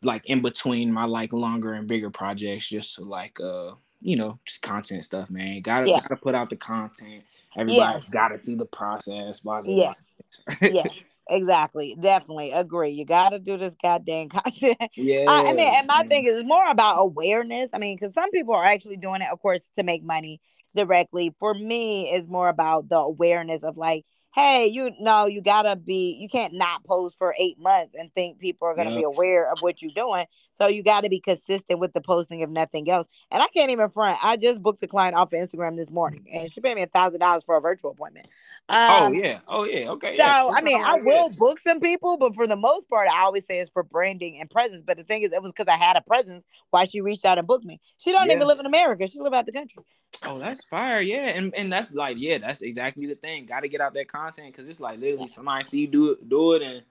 like 0.04 0.26
in 0.26 0.42
between 0.42 0.92
my 0.92 1.06
like 1.06 1.34
longer 1.34 1.74
and 1.74 1.88
bigger 1.88 2.10
projects, 2.10 2.70
just 2.70 2.96
to 2.96 3.04
like 3.04 3.40
uh 3.40 3.72
you 4.02 4.16
know 4.16 4.40
just 4.46 4.62
content 4.62 5.06
stuff, 5.06 5.30
man. 5.30 5.62
Gotta 5.62 5.90
yeah. 5.90 6.02
gotta 6.02 6.16
put 6.18 6.36
out 6.36 6.50
the 6.50 6.56
content. 6.56 7.24
Everybody 7.56 7.94
yes. 7.94 8.10
gotta 8.10 8.38
see 8.38 8.56
the 8.56 8.66
process. 8.66 9.40
Blah, 9.40 9.62
blah, 9.62 9.76
yes, 9.76 10.22
yes, 10.62 11.04
exactly, 11.30 11.98
definitely 12.00 12.52
agree. 12.52 12.92
You 12.92 13.06
gotta 13.06 13.40
do 13.40 13.58
this 13.58 13.76
goddamn 13.82 14.30
content. 14.30 14.78
Yeah, 14.96 15.26
I, 15.28 15.50
I 15.50 15.54
mean, 15.54 15.68
and 15.76 15.88
my 15.88 16.04
thing 16.04 16.28
is 16.28 16.44
more 16.44 16.70
about 16.70 16.98
awareness. 16.98 17.70
I 17.74 17.80
mean, 17.80 17.96
because 17.96 18.14
some 18.14 18.32
people 18.32 18.54
are 18.54 18.66
actually 18.66 18.98
doing 18.98 19.22
it, 19.22 19.30
of 19.32 19.42
course, 19.42 19.70
to 19.78 19.84
make 19.84 20.04
money 20.04 20.40
directly. 20.76 21.36
For 21.40 21.54
me, 21.54 22.14
is 22.14 22.28
more 22.28 22.50
about 22.50 22.90
the 22.90 22.98
awareness 22.98 23.64
of 23.64 23.78
like 23.78 24.06
hey, 24.34 24.68
you 24.68 24.92
know, 25.00 25.26
you 25.26 25.42
gotta 25.42 25.76
be, 25.76 26.16
you 26.20 26.30
can't 26.30 26.54
not 26.54 26.84
post 26.84 27.18
for 27.18 27.34
eight 27.40 27.60
months 27.60 27.96
and 27.98 28.14
think 28.14 28.40
people 28.40 28.68
are 28.68 28.76
gonna 28.76 28.92
yep. 28.92 29.00
be 29.00 29.04
aware 29.04 29.52
of 29.52 29.60
what 29.62 29.82
you're 29.82 29.92
doing. 29.92 30.26
So 30.52 30.68
you 30.68 30.84
gotta 30.84 31.10
be 31.10 31.20
consistent 31.20 31.80
with 31.80 31.94
the 31.94 32.02
posting 32.02 32.44
of 32.44 32.50
nothing 32.50 32.90
else. 32.90 33.08
And 33.32 33.42
I 33.42 33.48
can't 33.48 33.72
even 33.72 33.90
front. 33.90 34.24
I 34.24 34.38
just 34.38 34.62
booked 34.62 34.84
a 34.84 34.88
client 34.88 35.16
off 35.16 35.34
of 35.34 35.40
Instagram 35.40 35.76
this 35.76 35.90
morning, 35.90 36.26
and 36.32 36.52
she 36.52 36.62
paid 36.62 36.76
me 36.76 36.84
a 36.84 36.88
thousand 36.88 37.20
dollars 37.20 37.44
for 37.44 37.58
a 37.58 37.62
virtual 37.62 37.92
appointment. 37.92 38.28
Oh, 38.70 39.06
um, 39.06 39.14
oh 39.14 39.16
yeah, 39.16 39.40
oh 39.48 39.64
yeah, 39.64 39.90
okay. 39.92 40.18
So 40.18 40.24
yeah. 40.24 40.52
I 40.54 40.62
mean, 40.62 40.84
I 40.84 40.96
will 40.96 41.30
book 41.30 41.60
some 41.60 41.80
people, 41.80 42.18
but 42.18 42.36
for 42.36 42.48
the 42.48 42.58
most 42.58 42.90
part, 42.90 43.08
I 43.10 43.22
always 43.22 43.46
say 43.46 43.60
it's 43.60 43.70
for 43.70 43.84
branding 43.84 44.40
and 44.40 44.50
presence. 44.50 44.84
But 44.86 44.98
the 44.98 45.04
thing 45.04 45.22
is, 45.22 45.32
it 45.32 45.42
was 45.42 45.52
because 45.52 45.68
I 45.68 45.78
had 45.78 45.96
a 45.96 46.02
presence 46.02 46.44
why 46.72 46.86
she 46.86 47.02
reached 47.02 47.26
out 47.26 47.38
and 47.38 47.48
booked 47.48 47.66
me. 47.66 47.80
She 47.98 48.12
don't 48.12 48.28
yeah. 48.28 48.36
even 48.36 48.48
live 48.48 48.60
in 48.60 48.66
America; 48.66 49.08
she 49.08 49.20
live 49.20 49.34
out 49.34 49.46
the 49.46 49.54
country. 49.54 49.84
Oh, 50.24 50.40
that's 50.40 50.66
fire, 50.66 51.00
yeah, 51.00 51.28
and 51.28 51.54
and 51.56 51.72
that's 51.72 51.92
like, 51.92 52.18
yeah, 52.20 52.40
that's 52.40 52.62
exactly 52.62 53.06
the 53.06 53.16
thing. 53.16 53.46
Got 53.46 53.62
to 53.62 53.70
get 53.70 53.82
out 53.82 53.94
that 53.94 54.08
content 54.18 54.48
because 54.48 54.70
it's 54.70 54.80
like 54.80 55.00
literally 55.00 55.28
somebody 55.28 55.64
see 55.64 55.80
you 55.80 55.88
do 55.88 56.12
it, 56.12 56.30
do 56.30 56.54
it, 56.54 56.62
and 56.62 56.84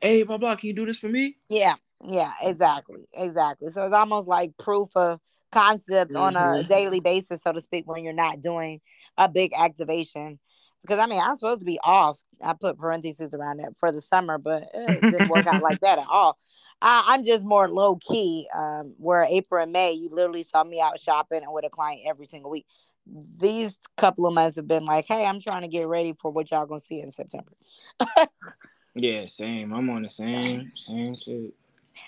hey, 0.00 0.22
blah 0.22 0.38
blah, 0.38 0.56
can 0.56 0.68
you 0.68 0.72
do 0.72 0.86
this 0.86 0.98
for 0.98 1.08
me? 1.08 1.36
Yeah, 1.48 1.74
yeah, 2.04 2.32
exactly, 2.42 3.06
exactly. 3.12 3.70
So 3.70 3.84
it's 3.84 3.94
almost 3.94 4.28
like 4.28 4.56
proof 4.58 4.88
of 4.96 5.20
concept 5.52 6.12
mm-hmm. 6.12 6.22
on 6.22 6.36
a 6.36 6.38
mm-hmm. 6.38 6.68
daily 6.68 7.00
basis, 7.00 7.42
so 7.42 7.52
to 7.52 7.60
speak, 7.60 7.86
when 7.86 8.04
you're 8.04 8.12
not 8.12 8.40
doing 8.40 8.80
a 9.16 9.28
big 9.28 9.52
activation. 9.56 10.38
Because 10.82 11.00
I 11.00 11.06
mean, 11.06 11.20
I'm 11.22 11.36
supposed 11.36 11.60
to 11.60 11.66
be 11.66 11.78
off. 11.82 12.18
I 12.44 12.52
put 12.60 12.78
parentheses 12.78 13.32
around 13.32 13.58
that 13.58 13.72
for 13.78 13.90
the 13.90 14.02
summer, 14.02 14.36
but 14.36 14.68
it 14.74 15.00
didn't 15.00 15.30
work 15.30 15.46
out 15.46 15.62
like 15.62 15.80
that 15.80 15.98
at 15.98 16.06
all. 16.10 16.36
I, 16.82 17.14
am 17.14 17.24
just 17.24 17.42
more 17.42 17.70
low 17.70 17.96
key. 17.96 18.46
Um, 18.54 18.94
where 18.98 19.22
April 19.22 19.62
and 19.62 19.72
May, 19.72 19.92
you 19.92 20.10
literally 20.12 20.42
saw 20.42 20.62
me 20.62 20.82
out 20.82 21.00
shopping 21.00 21.42
and 21.42 21.52
with 21.52 21.64
a 21.64 21.70
client 21.70 22.02
every 22.06 22.26
single 22.26 22.50
week. 22.50 22.66
These 23.06 23.78
couple 23.96 24.26
of 24.26 24.34
months 24.34 24.56
have 24.56 24.66
been 24.66 24.86
like, 24.86 25.06
hey, 25.06 25.26
I'm 25.26 25.40
trying 25.40 25.62
to 25.62 25.68
get 25.68 25.86
ready 25.88 26.14
for 26.20 26.30
what 26.30 26.50
y'all 26.50 26.66
gonna 26.66 26.80
see 26.80 27.00
in 27.00 27.12
September. 27.12 27.52
yeah, 28.94 29.26
same. 29.26 29.72
I'm 29.72 29.90
on 29.90 30.02
the 30.02 30.10
same 30.10 30.70
same 30.74 31.16
shit. 31.16 31.54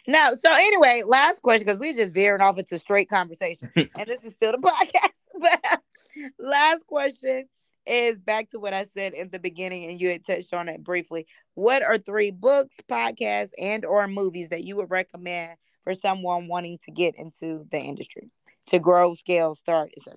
Now, 0.07 0.33
so 0.33 0.51
anyway, 0.53 1.03
last 1.07 1.43
question 1.43 1.65
because 1.67 1.79
we 1.79 1.95
just 1.95 2.15
veering 2.15 2.41
off 2.41 2.59
into 2.59 2.79
straight 2.79 3.09
conversation, 3.09 3.71
and 3.77 4.07
this 4.07 4.25
is 4.25 4.33
still 4.33 4.53
the 4.53 4.59
podcast. 4.59 5.11
But 5.39 5.83
last 6.39 6.87
question 6.87 7.49
is 7.87 8.19
back 8.19 8.51
to 8.51 8.59
what 8.59 8.75
I 8.75 8.85
said 8.85 9.15
in 9.15 9.31
the 9.31 9.39
beginning, 9.39 9.91
and 9.91 10.01
you 10.01 10.09
had 10.09 10.25
touched 10.25 10.53
on 10.53 10.69
it 10.69 10.83
briefly. 10.83 11.27
What 11.55 11.83
are 11.83 11.99
three 11.99 12.31
books, 12.31 12.77
podcasts, 12.89 13.51
and 13.59 13.85
or 13.85 14.09
movies 14.09 14.49
that 14.49 14.65
you 14.65 14.77
would 14.77 14.91
recommend 14.91 15.57
for 15.85 15.95
someone 15.95 16.49
wanting 16.49 16.79
to 16.85 16.91
get 16.91 17.17
into 17.17 17.67
the 17.71 17.79
industry 17.79 18.31
to 18.67 18.79
grow, 18.79 19.15
scale, 19.15 19.55
start, 19.55 19.93
etc.? 19.97 20.17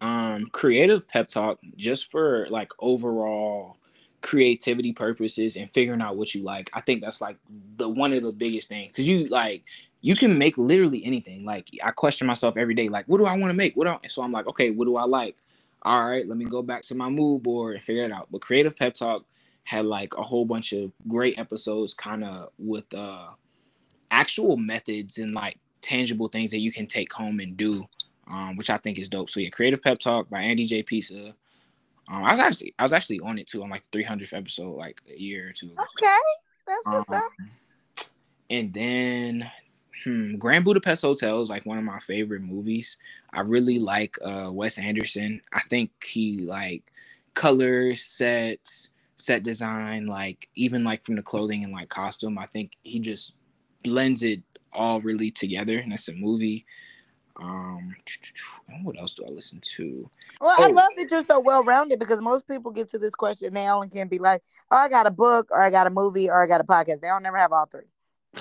Um, 0.00 0.48
creative 0.52 1.08
pep 1.08 1.28
talk, 1.28 1.58
just 1.76 2.10
for 2.10 2.46
like 2.50 2.72
overall 2.80 3.78
creativity 4.22 4.92
purposes 4.92 5.56
and 5.56 5.70
figuring 5.72 6.02
out 6.02 6.16
what 6.16 6.34
you 6.34 6.42
like. 6.42 6.70
I 6.74 6.80
think 6.80 7.00
that's 7.00 7.20
like 7.20 7.36
the 7.76 7.88
one 7.88 8.12
of 8.12 8.22
the 8.22 8.32
biggest 8.32 8.68
things 8.68 8.88
because 8.88 9.08
you 9.08 9.28
like 9.28 9.64
you 10.00 10.16
can 10.16 10.38
make 10.38 10.58
literally 10.58 11.04
anything. 11.04 11.44
Like 11.44 11.68
I 11.82 11.90
question 11.92 12.26
myself 12.26 12.56
every 12.56 12.74
day, 12.74 12.88
like 12.88 13.06
what 13.06 13.18
do 13.18 13.26
I 13.26 13.36
want 13.36 13.50
to 13.50 13.54
make? 13.56 13.76
What 13.76 13.86
do 13.86 13.92
I? 14.02 14.06
So 14.08 14.22
I'm 14.22 14.32
like, 14.32 14.46
okay, 14.48 14.70
what 14.70 14.86
do 14.86 14.96
I 14.96 15.04
like? 15.04 15.36
All 15.82 16.08
right, 16.10 16.26
let 16.28 16.38
me 16.38 16.44
go 16.44 16.62
back 16.62 16.82
to 16.84 16.94
my 16.94 17.08
mood 17.08 17.42
board 17.42 17.76
and 17.76 17.84
figure 17.84 18.04
it 18.04 18.12
out. 18.12 18.28
But 18.30 18.40
Creative 18.42 18.76
Pep 18.76 18.94
Talk 18.94 19.24
had 19.64 19.86
like 19.86 20.14
a 20.16 20.22
whole 20.22 20.44
bunch 20.44 20.72
of 20.72 20.92
great 21.08 21.38
episodes, 21.38 21.94
kind 21.94 22.24
of 22.24 22.50
with 22.58 22.92
uh 22.94 23.28
actual 24.10 24.58
methods 24.58 25.18
and 25.18 25.34
like 25.34 25.58
tangible 25.82 26.28
things 26.28 26.52
that 26.52 26.60
you 26.60 26.72
can 26.72 26.86
take 26.88 27.12
home 27.12 27.40
and 27.40 27.56
do, 27.56 27.86
um, 28.30 28.56
which 28.56 28.70
I 28.70 28.78
think 28.78 28.98
is 28.98 29.08
dope. 29.08 29.30
So 29.30 29.40
yeah, 29.40 29.50
Creative 29.50 29.82
Pep 29.82 29.98
Talk 29.98 30.28
by 30.28 30.40
Andy 30.40 30.64
J. 30.64 30.82
Pizza. 30.82 31.34
Um, 32.10 32.24
I 32.24 32.30
was 32.30 32.40
actually 32.40 32.74
I 32.78 32.82
was 32.82 32.92
actually 32.92 33.20
on 33.20 33.38
it 33.38 33.46
too 33.46 33.62
on 33.62 33.70
like 33.70 33.88
the 33.90 33.98
300th 33.98 34.36
episode 34.36 34.76
like 34.76 35.00
a 35.08 35.18
year 35.18 35.48
or 35.48 35.52
two. 35.52 35.70
Okay, 35.70 36.16
that's 36.66 36.86
what's 36.86 37.10
um, 37.10 37.16
up. 37.16 37.32
And 38.50 38.72
then, 38.72 39.50
hmm, 40.04 40.36
Grand 40.36 40.64
Budapest 40.64 41.02
Hotel 41.02 41.40
is 41.42 41.50
like 41.50 41.66
one 41.66 41.78
of 41.78 41.84
my 41.84 41.98
favorite 41.98 42.42
movies. 42.42 42.96
I 43.32 43.40
really 43.40 43.78
like 43.78 44.16
uh, 44.24 44.48
Wes 44.50 44.78
Anderson. 44.78 45.42
I 45.52 45.60
think 45.60 45.90
he 46.02 46.38
like 46.38 46.90
colors, 47.34 48.02
sets, 48.02 48.90
set 49.16 49.42
design, 49.42 50.06
like 50.06 50.48
even 50.54 50.82
like 50.82 51.02
from 51.02 51.16
the 51.16 51.22
clothing 51.22 51.62
and 51.62 51.72
like 51.72 51.90
costume. 51.90 52.38
I 52.38 52.46
think 52.46 52.72
he 52.82 53.00
just 53.00 53.34
blends 53.84 54.22
it 54.22 54.42
all 54.72 55.00
really 55.00 55.30
together, 55.30 55.78
and 55.78 55.92
that's 55.92 56.08
a 56.08 56.14
movie. 56.14 56.64
Um, 57.40 57.94
what 58.82 58.98
else 58.98 59.12
do 59.12 59.24
I 59.24 59.30
listen 59.30 59.60
to? 59.76 60.10
Well, 60.40 60.54
oh. 60.58 60.64
I 60.64 60.68
love 60.68 60.90
that 60.96 61.10
you're 61.10 61.22
so 61.22 61.38
well 61.38 61.62
rounded 61.62 61.98
because 61.98 62.20
most 62.20 62.48
people 62.48 62.70
get 62.72 62.88
to 62.90 62.98
this 62.98 63.14
question 63.14 63.54
now 63.54 63.80
and 63.80 63.90
can 63.90 64.08
be 64.08 64.18
like, 64.18 64.42
"Oh, 64.70 64.76
I 64.76 64.88
got 64.88 65.06
a 65.06 65.10
book, 65.10 65.48
or 65.50 65.62
I 65.62 65.70
got 65.70 65.86
a 65.86 65.90
movie, 65.90 66.28
or 66.28 66.42
I 66.42 66.46
got 66.46 66.60
a 66.60 66.64
podcast." 66.64 67.00
They 67.00 67.08
don't 67.08 67.22
never 67.22 67.36
have 67.36 67.52
all 67.52 67.66
three. 67.66 67.84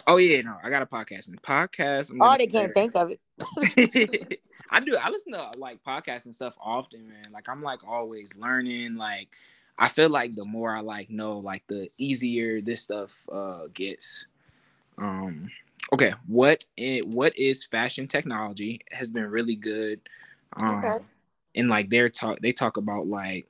Oh 0.06 0.18
yeah, 0.18 0.42
no, 0.42 0.58
I 0.64 0.70
got 0.70 0.82
a 0.82 0.86
podcast. 0.86 1.28
And 1.28 1.42
podcast, 1.42 2.12
I'm 2.12 2.22
oh, 2.22 2.36
they 2.38 2.48
can't 2.48 2.74
think 2.74 2.96
of 2.96 3.12
it. 3.12 4.40
I 4.70 4.80
do. 4.80 4.98
I 4.98 5.10
listen 5.10 5.34
to 5.34 5.52
like 5.58 5.84
podcasts 5.84 6.26
and 6.26 6.36
stuff 6.36 6.58
often, 6.60 7.08
man. 7.08 7.32
Like 7.32 7.48
I'm 7.50 7.62
like 7.62 7.80
always 7.88 8.36
learning. 8.36 8.96
Like 8.96 9.36
I 9.78 9.88
feel 9.88 10.10
like 10.10 10.36
the 10.36 10.46
more 10.46 10.76
I 10.76 10.82
like 10.82 11.10
know, 11.10 11.38
like 11.38 11.64
the 11.68 11.90
easier 11.98 12.62
this 12.62 12.82
stuff 12.82 13.26
uh 13.32 13.68
gets. 13.74 14.28
Um 14.98 15.50
okay, 15.94 16.14
what 16.26 16.66
is, 16.76 17.04
what 17.06 17.38
is 17.38 17.64
fashion 17.64 18.08
technology 18.08 18.82
has 18.92 19.10
been 19.10 19.26
really 19.26 19.56
good. 19.56 20.02
Um, 20.56 20.76
okay. 20.76 20.98
And 21.56 21.70
like 21.70 21.90
they're 21.90 22.10
talk, 22.10 22.40
they 22.42 22.52
talk 22.52 22.78
about 22.78 23.08
like 23.08 23.48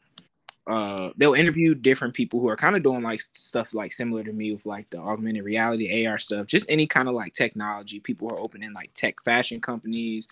uh 0.67 1.11
they'll 1.15 1.33
interview 1.33 1.73
different 1.73 2.13
people 2.13 2.41
who 2.41 2.49
are 2.49 2.57
kind 2.57 2.75
of 2.75 2.83
doing 2.83 3.01
like 3.01 3.21
stuff 3.33 3.73
like 3.73 3.93
similar 3.93 4.21
to 4.21 4.33
me 4.33 4.51
with 4.51 4.65
like 4.65 4.89
the 4.89 4.97
augmented 4.97 5.43
reality 5.43 6.05
AR 6.05 6.19
stuff, 6.19 6.45
just 6.45 6.69
any 6.69 6.85
kind 6.85 7.07
of 7.07 7.15
like 7.15 7.33
technology. 7.33 7.99
People 8.01 8.29
are 8.29 8.39
opening 8.39 8.73
like 8.73 8.93
tech 8.93 9.15
fashion 9.23 9.61
companies. 9.61 10.27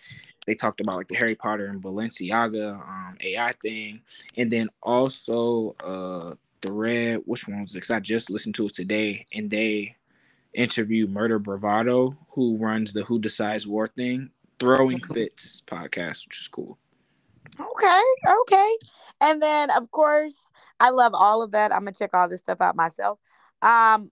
They 0.45 0.53
talked 0.53 0.81
about 0.81 0.97
like 0.97 1.07
the 1.07 1.15
Harry 1.15 1.35
Potter 1.35 1.67
and 1.67 1.81
Balenciaga 1.81 2.73
um, 2.73 3.17
AI 3.21 3.53
thing, 3.61 4.01
and 4.37 4.51
then 4.51 4.69
also 4.83 5.75
uh 5.83 6.35
the 6.61 6.71
red 6.71 7.21
which 7.25 7.47
one 7.47 7.61
was 7.61 7.71
it? 7.71 7.75
Because 7.75 7.91
I 7.91 8.01
just 8.01 8.29
listened 8.29 8.55
to 8.55 8.67
it 8.67 8.73
today, 8.73 9.25
and 9.33 9.49
they 9.49 9.95
interview 10.55 11.07
Murder 11.07 11.39
Bravado, 11.39 12.17
who 12.31 12.57
runs 12.57 12.93
the 12.93 13.03
Who 13.03 13.19
Decides 13.19 13.67
War 13.67 13.87
thing, 13.87 14.29
Throwing 14.59 15.01
Fits 15.01 15.61
podcast, 15.67 16.27
which 16.27 16.41
is 16.41 16.47
cool. 16.47 16.77
Okay, 17.59 18.01
okay. 18.41 18.77
And 19.21 19.41
then 19.41 19.69
of 19.71 19.91
course, 19.91 20.35
I 20.79 20.89
love 20.89 21.13
all 21.13 21.43
of 21.43 21.51
that. 21.51 21.71
I'm 21.71 21.79
gonna 21.79 21.93
check 21.93 22.11
all 22.13 22.27
this 22.27 22.39
stuff 22.39 22.61
out 22.61 22.75
myself. 22.75 23.19
Um, 23.61 24.09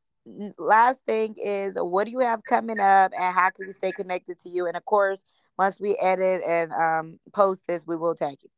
last 0.57 1.03
thing 1.05 1.35
is 1.43 1.75
what 1.75 2.05
do 2.05 2.11
you 2.11 2.19
have 2.19 2.43
coming 2.43 2.79
up 2.79 3.11
and 3.19 3.35
how 3.35 3.49
can 3.49 3.67
we 3.67 3.73
stay 3.73 3.91
connected 3.91 4.39
to 4.39 4.49
you? 4.49 4.67
And 4.67 4.77
of 4.77 4.85
course, 4.85 5.23
once 5.57 5.79
we 5.79 5.97
edit 6.01 6.41
and 6.47 6.71
um, 6.73 7.19
post 7.33 7.63
this, 7.67 7.85
we 7.85 7.95
will 7.95 8.15
tag 8.15 8.37
you. 8.43 8.49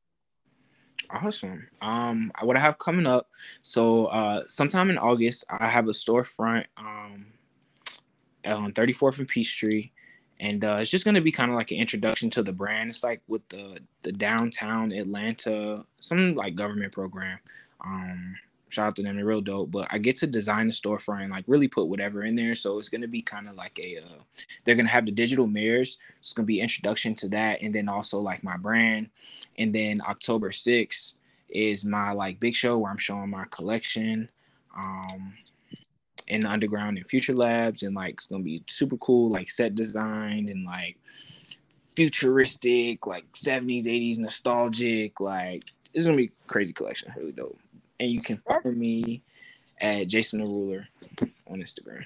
Awesome. 1.10 1.68
Um, 1.82 2.32
what 2.42 2.58
I 2.58 2.60
have 2.60 2.80
coming 2.80 3.06
up. 3.06 3.30
So, 3.62 4.08
uh, 4.08 4.42
sometime 4.48 4.90
in 4.90 4.98
August, 4.98 5.44
I 5.50 5.70
have 5.70 5.88
a 5.88 5.92
storefront. 5.92 6.66
Um, 6.78 7.28
on 8.46 8.74
34th 8.74 9.20
and 9.20 9.28
Peachtree. 9.28 9.92
And 10.40 10.66
uh, 10.66 10.78
it's 10.80 10.92
just 10.92 11.06
gonna 11.06 11.22
be 11.22 11.32
kind 11.32 11.50
of 11.50 11.56
like 11.56 11.72
an 11.72 11.78
introduction 11.78 12.30
to 12.32 12.44
the 12.44 12.52
brand. 12.52 12.90
It's 12.90 13.04
like 13.04 13.22
with 13.28 13.48
the 13.50 13.80
the 14.02 14.12
downtown 14.12 14.92
Atlanta, 14.92 15.86
some 15.96 16.36
like 16.36 16.56
government 16.56 16.92
program. 16.92 17.40
Um, 17.80 18.36
Shout 18.76 18.88
out 18.88 18.96
to 18.98 19.04
them, 19.04 19.16
they're 19.16 19.26
real 19.26 19.42
dope. 19.42 19.72
But 19.72 19.88
I 19.92 19.98
get 20.00 20.18
to 20.18 20.28
design 20.28 20.68
the 20.68 20.74
storefront 20.74 21.22
and 21.22 21.32
like 21.32 21.46
really 21.48 21.70
put 21.70 21.88
whatever 21.88 22.24
in 22.24 22.36
there. 22.36 22.54
So 22.54 22.78
it's 22.78 22.90
gonna 22.90 23.08
be 23.08 23.22
kind 23.22 23.48
of 23.48 23.56
like 23.56 23.80
a 23.82 24.00
uh, 24.00 24.22
they're 24.64 24.76
gonna 24.76 24.90
have 24.90 25.06
the 25.06 25.14
digital 25.14 25.48
mirrors. 25.48 25.98
It's 26.20 26.34
gonna 26.34 26.46
be 26.46 26.60
introduction 26.60 27.16
to 27.16 27.30
that, 27.30 27.62
and 27.62 27.74
then 27.74 27.88
also 27.88 28.20
like 28.20 28.44
my 28.44 28.58
brand. 28.58 29.10
And 29.58 29.74
then 29.74 30.02
October 30.06 30.50
6th 30.50 31.16
is 31.48 31.86
my 31.86 32.12
like 32.12 32.40
big 32.42 32.56
show 32.56 32.78
where 32.78 32.92
I'm 32.92 32.98
showing 32.98 33.30
my 33.30 33.46
collection. 33.50 34.30
Um 34.76 35.36
in 36.28 36.42
the 36.42 36.50
underground 36.50 36.98
and 36.98 37.08
future 37.08 37.36
labs 37.36 37.84
and 37.84 37.96
like 37.96 38.16
it's 38.16 38.28
gonna 38.28 38.44
be 38.44 38.64
super 38.68 38.98
cool 38.98 39.30
like 39.30 39.50
set 39.50 39.76
design 39.76 40.50
and 40.50 40.66
like 40.66 40.98
futuristic 41.96 43.06
like 43.06 43.30
70s 43.34 43.86
80s 43.86 44.18
nostalgic 44.18 45.20
like 45.20 45.64
it's 45.94 46.06
gonna 46.06 46.18
be 46.18 46.32
crazy 46.48 46.74
collection 46.74 47.14
really 47.16 47.32
dope 47.32 47.60
and 48.00 48.10
you 48.10 48.22
can 48.22 48.38
follow 48.38 48.72
me 48.72 49.22
at 49.80 50.08
Jason 50.08 50.40
the 50.40 50.46
Ruler 50.46 50.88
on 51.48 51.60
Instagram. 51.60 52.04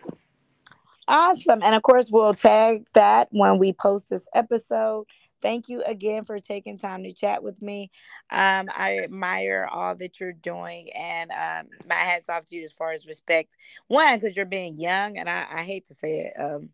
Awesome. 1.07 1.61
And 1.63 1.73
of 1.73 1.81
course, 1.81 2.09
we'll 2.11 2.33
tag 2.33 2.85
that 2.93 3.29
when 3.31 3.57
we 3.57 3.73
post 3.73 4.09
this 4.09 4.27
episode. 4.35 5.05
Thank 5.41 5.69
you 5.69 5.83
again 5.83 6.23
for 6.23 6.39
taking 6.39 6.77
time 6.77 7.03
to 7.03 7.13
chat 7.13 7.43
with 7.43 7.61
me. 7.61 7.91
Um, 8.29 8.67
I 8.75 8.99
admire 9.03 9.67
all 9.71 9.95
that 9.95 10.19
you're 10.19 10.33
doing, 10.33 10.89
and 10.97 11.31
um, 11.31 11.69
my 11.87 11.95
hats 11.95 12.29
off 12.29 12.45
to 12.45 12.55
you 12.55 12.63
as 12.63 12.71
far 12.71 12.91
as 12.91 13.07
respect. 13.07 13.55
One, 13.87 14.19
because 14.19 14.35
you're 14.35 14.45
being 14.45 14.79
young, 14.79 15.17
and 15.17 15.29
I, 15.29 15.45
I, 15.51 15.63
hate 15.63 15.87
to 15.87 15.93
say 15.93 16.21
it, 16.21 16.33
um, 16.39 16.69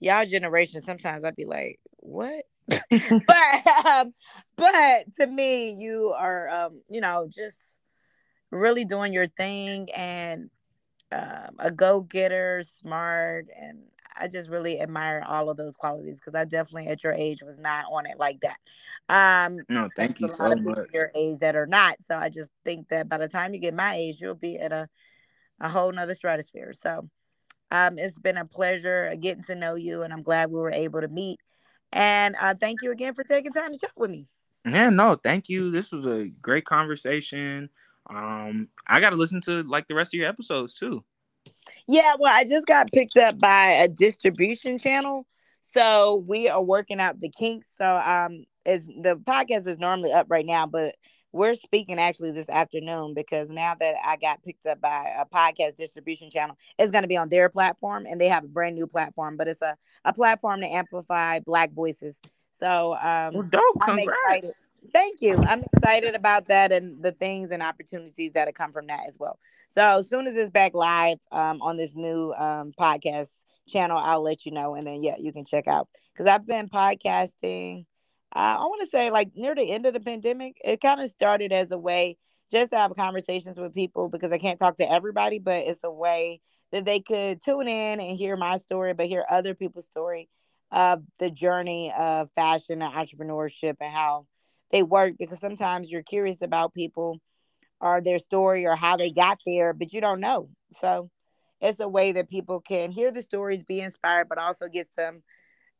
y'all 0.00 0.26
generation. 0.26 0.82
Sometimes 0.82 1.24
I'd 1.24 1.36
be 1.36 1.44
like, 1.44 1.78
"What?" 1.96 2.44
but 2.68 3.66
um, 3.86 4.14
but 4.56 5.14
to 5.16 5.26
me, 5.26 5.72
you 5.72 6.14
are, 6.16 6.48
um, 6.48 6.82
you 6.88 7.00
know, 7.00 7.28
just 7.32 7.58
really 8.50 8.84
doing 8.84 9.12
your 9.12 9.26
thing 9.26 9.88
and 9.96 10.50
um, 11.12 11.56
a 11.58 11.70
go 11.70 12.00
getter, 12.00 12.62
smart, 12.64 13.46
and 13.56 13.80
I 14.20 14.28
just 14.28 14.50
really 14.50 14.80
admire 14.80 15.24
all 15.26 15.50
of 15.50 15.56
those 15.56 15.76
qualities 15.76 16.16
because 16.16 16.34
I 16.34 16.44
definitely 16.44 16.88
at 16.88 17.02
your 17.02 17.12
age 17.12 17.42
was 17.42 17.58
not 17.58 17.86
on 17.90 18.06
it 18.06 18.18
like 18.18 18.40
that. 18.40 18.58
Um, 19.08 19.60
no, 19.68 19.88
thank 19.96 20.20
you 20.20 20.28
so 20.28 20.54
much. 20.54 20.88
Your 20.92 21.10
age 21.14 21.38
that 21.40 21.56
are 21.56 21.66
not, 21.66 21.96
so 22.02 22.14
I 22.14 22.28
just 22.28 22.50
think 22.64 22.88
that 22.88 23.08
by 23.08 23.18
the 23.18 23.28
time 23.28 23.54
you 23.54 23.60
get 23.60 23.74
my 23.74 23.94
age, 23.94 24.20
you'll 24.20 24.34
be 24.34 24.58
at 24.58 24.72
a 24.72 24.88
a 25.60 25.68
whole 25.68 25.92
nother 25.92 26.14
stratosphere. 26.14 26.72
So, 26.72 27.08
um, 27.70 27.98
it's 27.98 28.18
been 28.18 28.38
a 28.38 28.44
pleasure 28.44 29.14
getting 29.20 29.44
to 29.44 29.54
know 29.54 29.74
you, 29.74 30.02
and 30.02 30.12
I'm 30.12 30.22
glad 30.22 30.50
we 30.50 30.58
were 30.58 30.72
able 30.72 31.00
to 31.00 31.08
meet. 31.08 31.38
And 31.92 32.36
uh, 32.40 32.54
thank 32.58 32.82
you 32.82 32.92
again 32.92 33.14
for 33.14 33.24
taking 33.24 33.52
time 33.52 33.72
to 33.72 33.78
chat 33.78 33.92
with 33.96 34.10
me. 34.10 34.26
Yeah, 34.64 34.90
no, 34.90 35.16
thank 35.16 35.48
you. 35.48 35.70
This 35.70 35.92
was 35.92 36.06
a 36.06 36.26
great 36.40 36.64
conversation. 36.64 37.70
Um, 38.08 38.68
I 38.86 39.00
got 39.00 39.10
to 39.10 39.16
listen 39.16 39.40
to 39.42 39.62
like 39.62 39.86
the 39.86 39.94
rest 39.94 40.14
of 40.14 40.18
your 40.18 40.28
episodes 40.28 40.74
too. 40.74 41.04
Yeah, 41.86 42.14
well, 42.18 42.32
I 42.34 42.44
just 42.44 42.66
got 42.66 42.90
picked 42.92 43.16
up 43.16 43.38
by 43.38 43.70
a 43.72 43.88
distribution 43.88 44.78
channel, 44.78 45.26
so 45.60 46.24
we 46.26 46.48
are 46.48 46.62
working 46.62 47.00
out 47.00 47.20
the 47.20 47.28
kinks. 47.28 47.74
So, 47.76 47.96
um, 47.96 48.44
is 48.64 48.86
the 48.86 49.20
podcast 49.24 49.66
is 49.66 49.78
normally 49.78 50.12
up 50.12 50.26
right 50.28 50.46
now, 50.46 50.66
but 50.66 50.94
we're 51.32 51.54
speaking 51.54 51.98
actually 51.98 52.32
this 52.32 52.48
afternoon 52.48 53.14
because 53.14 53.50
now 53.50 53.74
that 53.78 53.94
I 54.04 54.16
got 54.16 54.42
picked 54.42 54.66
up 54.66 54.80
by 54.80 55.12
a 55.16 55.24
podcast 55.24 55.76
distribution 55.76 56.30
channel, 56.30 56.56
it's 56.78 56.90
going 56.90 57.02
to 57.02 57.08
be 57.08 57.16
on 57.16 57.28
their 57.28 57.48
platform, 57.48 58.06
and 58.08 58.20
they 58.20 58.28
have 58.28 58.44
a 58.44 58.48
brand 58.48 58.74
new 58.74 58.86
platform, 58.86 59.36
but 59.36 59.48
it's 59.48 59.62
a 59.62 59.76
a 60.04 60.12
platform 60.12 60.60
to 60.60 60.66
amplify 60.66 61.40
Black 61.40 61.72
voices. 61.72 62.18
So, 62.58 62.94
um, 62.94 63.34
well, 63.34 63.42
dope. 63.42 63.80
Congrats. 63.80 64.66
Thank 64.92 65.20
you. 65.20 65.36
I'm 65.36 65.62
excited 65.72 66.14
about 66.14 66.46
that 66.48 66.72
and 66.72 67.02
the 67.02 67.12
things 67.12 67.50
and 67.50 67.62
opportunities 67.62 68.32
that 68.32 68.48
have 68.48 68.54
come 68.54 68.72
from 68.72 68.86
that 68.88 69.00
as 69.06 69.16
well. 69.18 69.38
So 69.68 69.98
as 69.98 70.08
soon 70.08 70.26
as 70.26 70.36
it's 70.36 70.50
back 70.50 70.74
live 70.74 71.18
um, 71.30 71.60
on 71.62 71.76
this 71.76 71.94
new 71.94 72.32
um, 72.32 72.72
podcast 72.78 73.40
channel, 73.68 73.98
I'll 73.98 74.22
let 74.22 74.44
you 74.44 74.52
know. 74.52 74.74
And 74.74 74.86
then 74.86 75.02
yeah, 75.02 75.14
you 75.18 75.32
can 75.32 75.44
check 75.44 75.68
out 75.68 75.88
because 76.12 76.26
I've 76.26 76.46
been 76.46 76.68
podcasting. 76.68 77.86
Uh, 78.34 78.56
I 78.58 78.64
want 78.64 78.82
to 78.82 78.88
say 78.88 79.10
like 79.10 79.30
near 79.34 79.54
the 79.54 79.70
end 79.70 79.86
of 79.86 79.94
the 79.94 80.00
pandemic, 80.00 80.56
it 80.64 80.80
kind 80.80 81.00
of 81.00 81.10
started 81.10 81.52
as 81.52 81.70
a 81.70 81.78
way 81.78 82.16
just 82.50 82.70
to 82.70 82.78
have 82.78 82.94
conversations 82.96 83.58
with 83.58 83.74
people 83.74 84.08
because 84.08 84.32
I 84.32 84.38
can't 84.38 84.58
talk 84.58 84.76
to 84.78 84.90
everybody, 84.90 85.38
but 85.38 85.66
it's 85.66 85.84
a 85.84 85.90
way 85.90 86.40
that 86.72 86.84
they 86.84 87.00
could 87.00 87.42
tune 87.42 87.68
in 87.68 88.00
and 88.00 88.16
hear 88.16 88.36
my 88.36 88.58
story, 88.58 88.92
but 88.94 89.06
hear 89.06 89.24
other 89.30 89.54
people's 89.54 89.86
story 89.86 90.28
of 90.72 91.02
the 91.18 91.30
journey 91.30 91.92
of 91.96 92.30
fashion 92.32 92.82
and 92.82 92.92
entrepreneurship 92.92 93.76
and 93.80 93.92
how 93.92 94.26
they 94.70 94.82
work 94.82 95.14
because 95.18 95.40
sometimes 95.40 95.90
you're 95.90 96.02
curious 96.02 96.42
about 96.42 96.74
people 96.74 97.18
or 97.80 98.00
their 98.00 98.18
story 98.18 98.66
or 98.66 98.76
how 98.76 98.96
they 98.96 99.10
got 99.10 99.38
there, 99.46 99.72
but 99.72 99.92
you 99.92 100.00
don't 100.00 100.20
know. 100.20 100.48
So 100.80 101.10
it's 101.60 101.80
a 101.80 101.88
way 101.88 102.12
that 102.12 102.28
people 102.28 102.60
can 102.60 102.90
hear 102.90 103.10
the 103.10 103.22
stories, 103.22 103.64
be 103.64 103.80
inspired, 103.80 104.28
but 104.28 104.38
also 104.38 104.68
get 104.68 104.88
some 104.94 105.22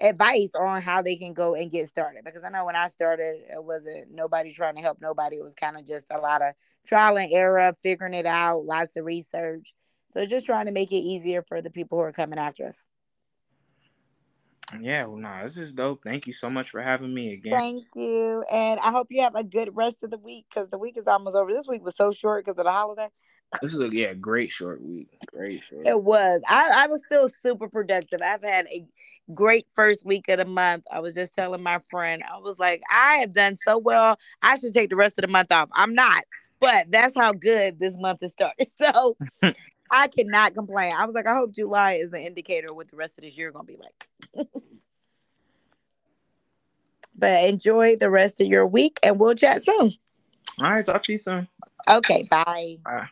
advice 0.01 0.51
on 0.59 0.81
how 0.83 1.03
they 1.03 1.17
can 1.17 1.35
go 1.35 1.55
and 1.55 1.71
get 1.71 1.89
started. 1.89 2.25
Because 2.25 2.43
I 2.43 2.49
know 2.49 2.65
when 2.65 2.77
I 2.77 2.89
started, 2.89 3.43
it 3.51 3.63
wasn't 3.63 4.11
nobody 4.11 4.53
trying 4.53 4.77
to 4.77 4.83
help 4.83 4.99
nobody. 5.01 5.37
It 5.37 5.45
was 5.45 5.55
kind 5.55 5.77
of 5.77 5.87
just 5.87 6.07
a 6.11 6.19
lot 6.19 6.43
of 6.43 6.55
trial 6.87 7.19
and 7.19 7.31
error, 7.33 7.75
figuring 7.83 8.15
it 8.15 8.27
out, 8.27 8.65
lots 8.65 8.97
of 8.97 9.05
research. 9.05 9.75
So 10.13 10.27
just 10.27 10.47
trying 10.47 10.67
to 10.67 10.73
make 10.73 10.91
it 10.91 10.97
easier 10.97 11.43
for 11.43 11.63
the 11.63 11.71
people 11.71 11.99
who 11.99 12.05
are 12.05 12.13
coming 12.13 12.39
after 12.39 12.67
us. 12.67 12.83
Yeah, 14.79 15.07
well, 15.07 15.17
nah, 15.17 15.43
this 15.43 15.57
is 15.57 15.73
dope. 15.73 16.03
Thank 16.05 16.27
you 16.27 16.33
so 16.33 16.51
much 16.51 16.71
for 16.71 16.81
having 16.83 17.13
me 17.13 17.33
again. 17.33 17.57
Thank 17.57 17.85
you, 17.97 18.45
and 18.51 18.79
I 18.81 18.91
hope 18.91 19.09
you 19.11 19.23
have 19.23 19.35
a 19.35 19.43
good 19.43 19.77
rest 19.77 20.03
of 20.03 20.11
the 20.11 20.19
week 20.19 20.47
because 20.49 20.71
the 20.71 20.79
week 20.79 20.97
is 20.97 21.07
almost 21.07 21.37
over. 21.37 21.53
This 21.53 21.67
week 21.67 21.85
was 21.85 21.97
so 21.97 22.13
short 22.13 22.45
because 22.45 22.59
of 22.59 22.65
the 22.65 22.71
holiday. 22.71 23.09
This 23.61 23.75
is 23.75 23.81
a 23.81 23.89
yeah, 23.89 24.15
great 24.15 24.51
short 24.51 24.81
week. 24.81 25.09
Great 25.27 25.63
short. 25.69 25.87
It 25.87 26.03
was. 26.03 26.41
I, 26.49 26.85
I 26.85 26.87
was 26.87 27.03
still 27.05 27.29
super 27.29 27.69
productive. 27.69 28.21
I've 28.23 28.45
had 28.45 28.67
a 28.69 28.87
great 29.35 29.67
first 29.75 30.07
week 30.07 30.29
of 30.29 30.39
the 30.39 30.45
month. 30.45 30.85
I 30.93 31.01
was 31.01 31.15
just 31.15 31.35
telling 31.35 31.63
my 31.63 31.81
friend, 31.91 32.23
I 32.23 32.39
was 32.39 32.59
like, 32.59 32.81
I 32.91 33.17
have 33.17 33.33
done 33.33 33.57
so 33.57 33.79
well. 33.79 34.17
I 34.43 34.59
should 34.59 34.75
take 34.75 34.91
the 34.91 34.97
rest 34.97 35.19
of 35.19 35.23
the 35.23 35.29
month 35.29 35.51
off. 35.51 35.69
I'm 35.73 35.95
not, 35.95 36.23
but 36.61 36.91
that's 36.91 37.17
how 37.17 37.33
good 37.33 37.81
this 37.81 37.97
month 37.99 38.21
has 38.21 38.33
started. 38.33 38.69
So 38.81 39.17
I 39.91 40.09
cannot 40.09 40.55
complain. 40.55 40.93
I 40.97 41.05
was 41.05 41.15
like, 41.15 41.27
I 41.27 41.35
hope 41.35 41.53
July 41.53 41.95
is 41.95 42.13
an 42.13 42.21
indicator 42.21 42.73
what 42.73 42.89
the 42.89 42.97
rest 42.97 43.19
of 43.19 43.25
this 43.25 43.37
year 43.37 43.51
gonna 43.51 43.65
be 43.65 43.77
like. 43.77 44.47
but 47.17 47.45
enjoy 47.45 47.97
the 47.97 48.11
rest 48.11 48.41
of 48.41 48.47
your 48.47 48.67
week 48.67 48.99
and 49.03 49.19
we'll 49.19 49.35
chat 49.35 49.65
soon. 49.65 49.91
All 50.61 50.71
right, 50.71 50.85
talk 50.85 51.03
to 51.05 51.13
you 51.13 51.19
soon. 51.19 51.49
Okay, 51.89 52.27
bye. 52.31 52.77
Bye. 52.85 53.09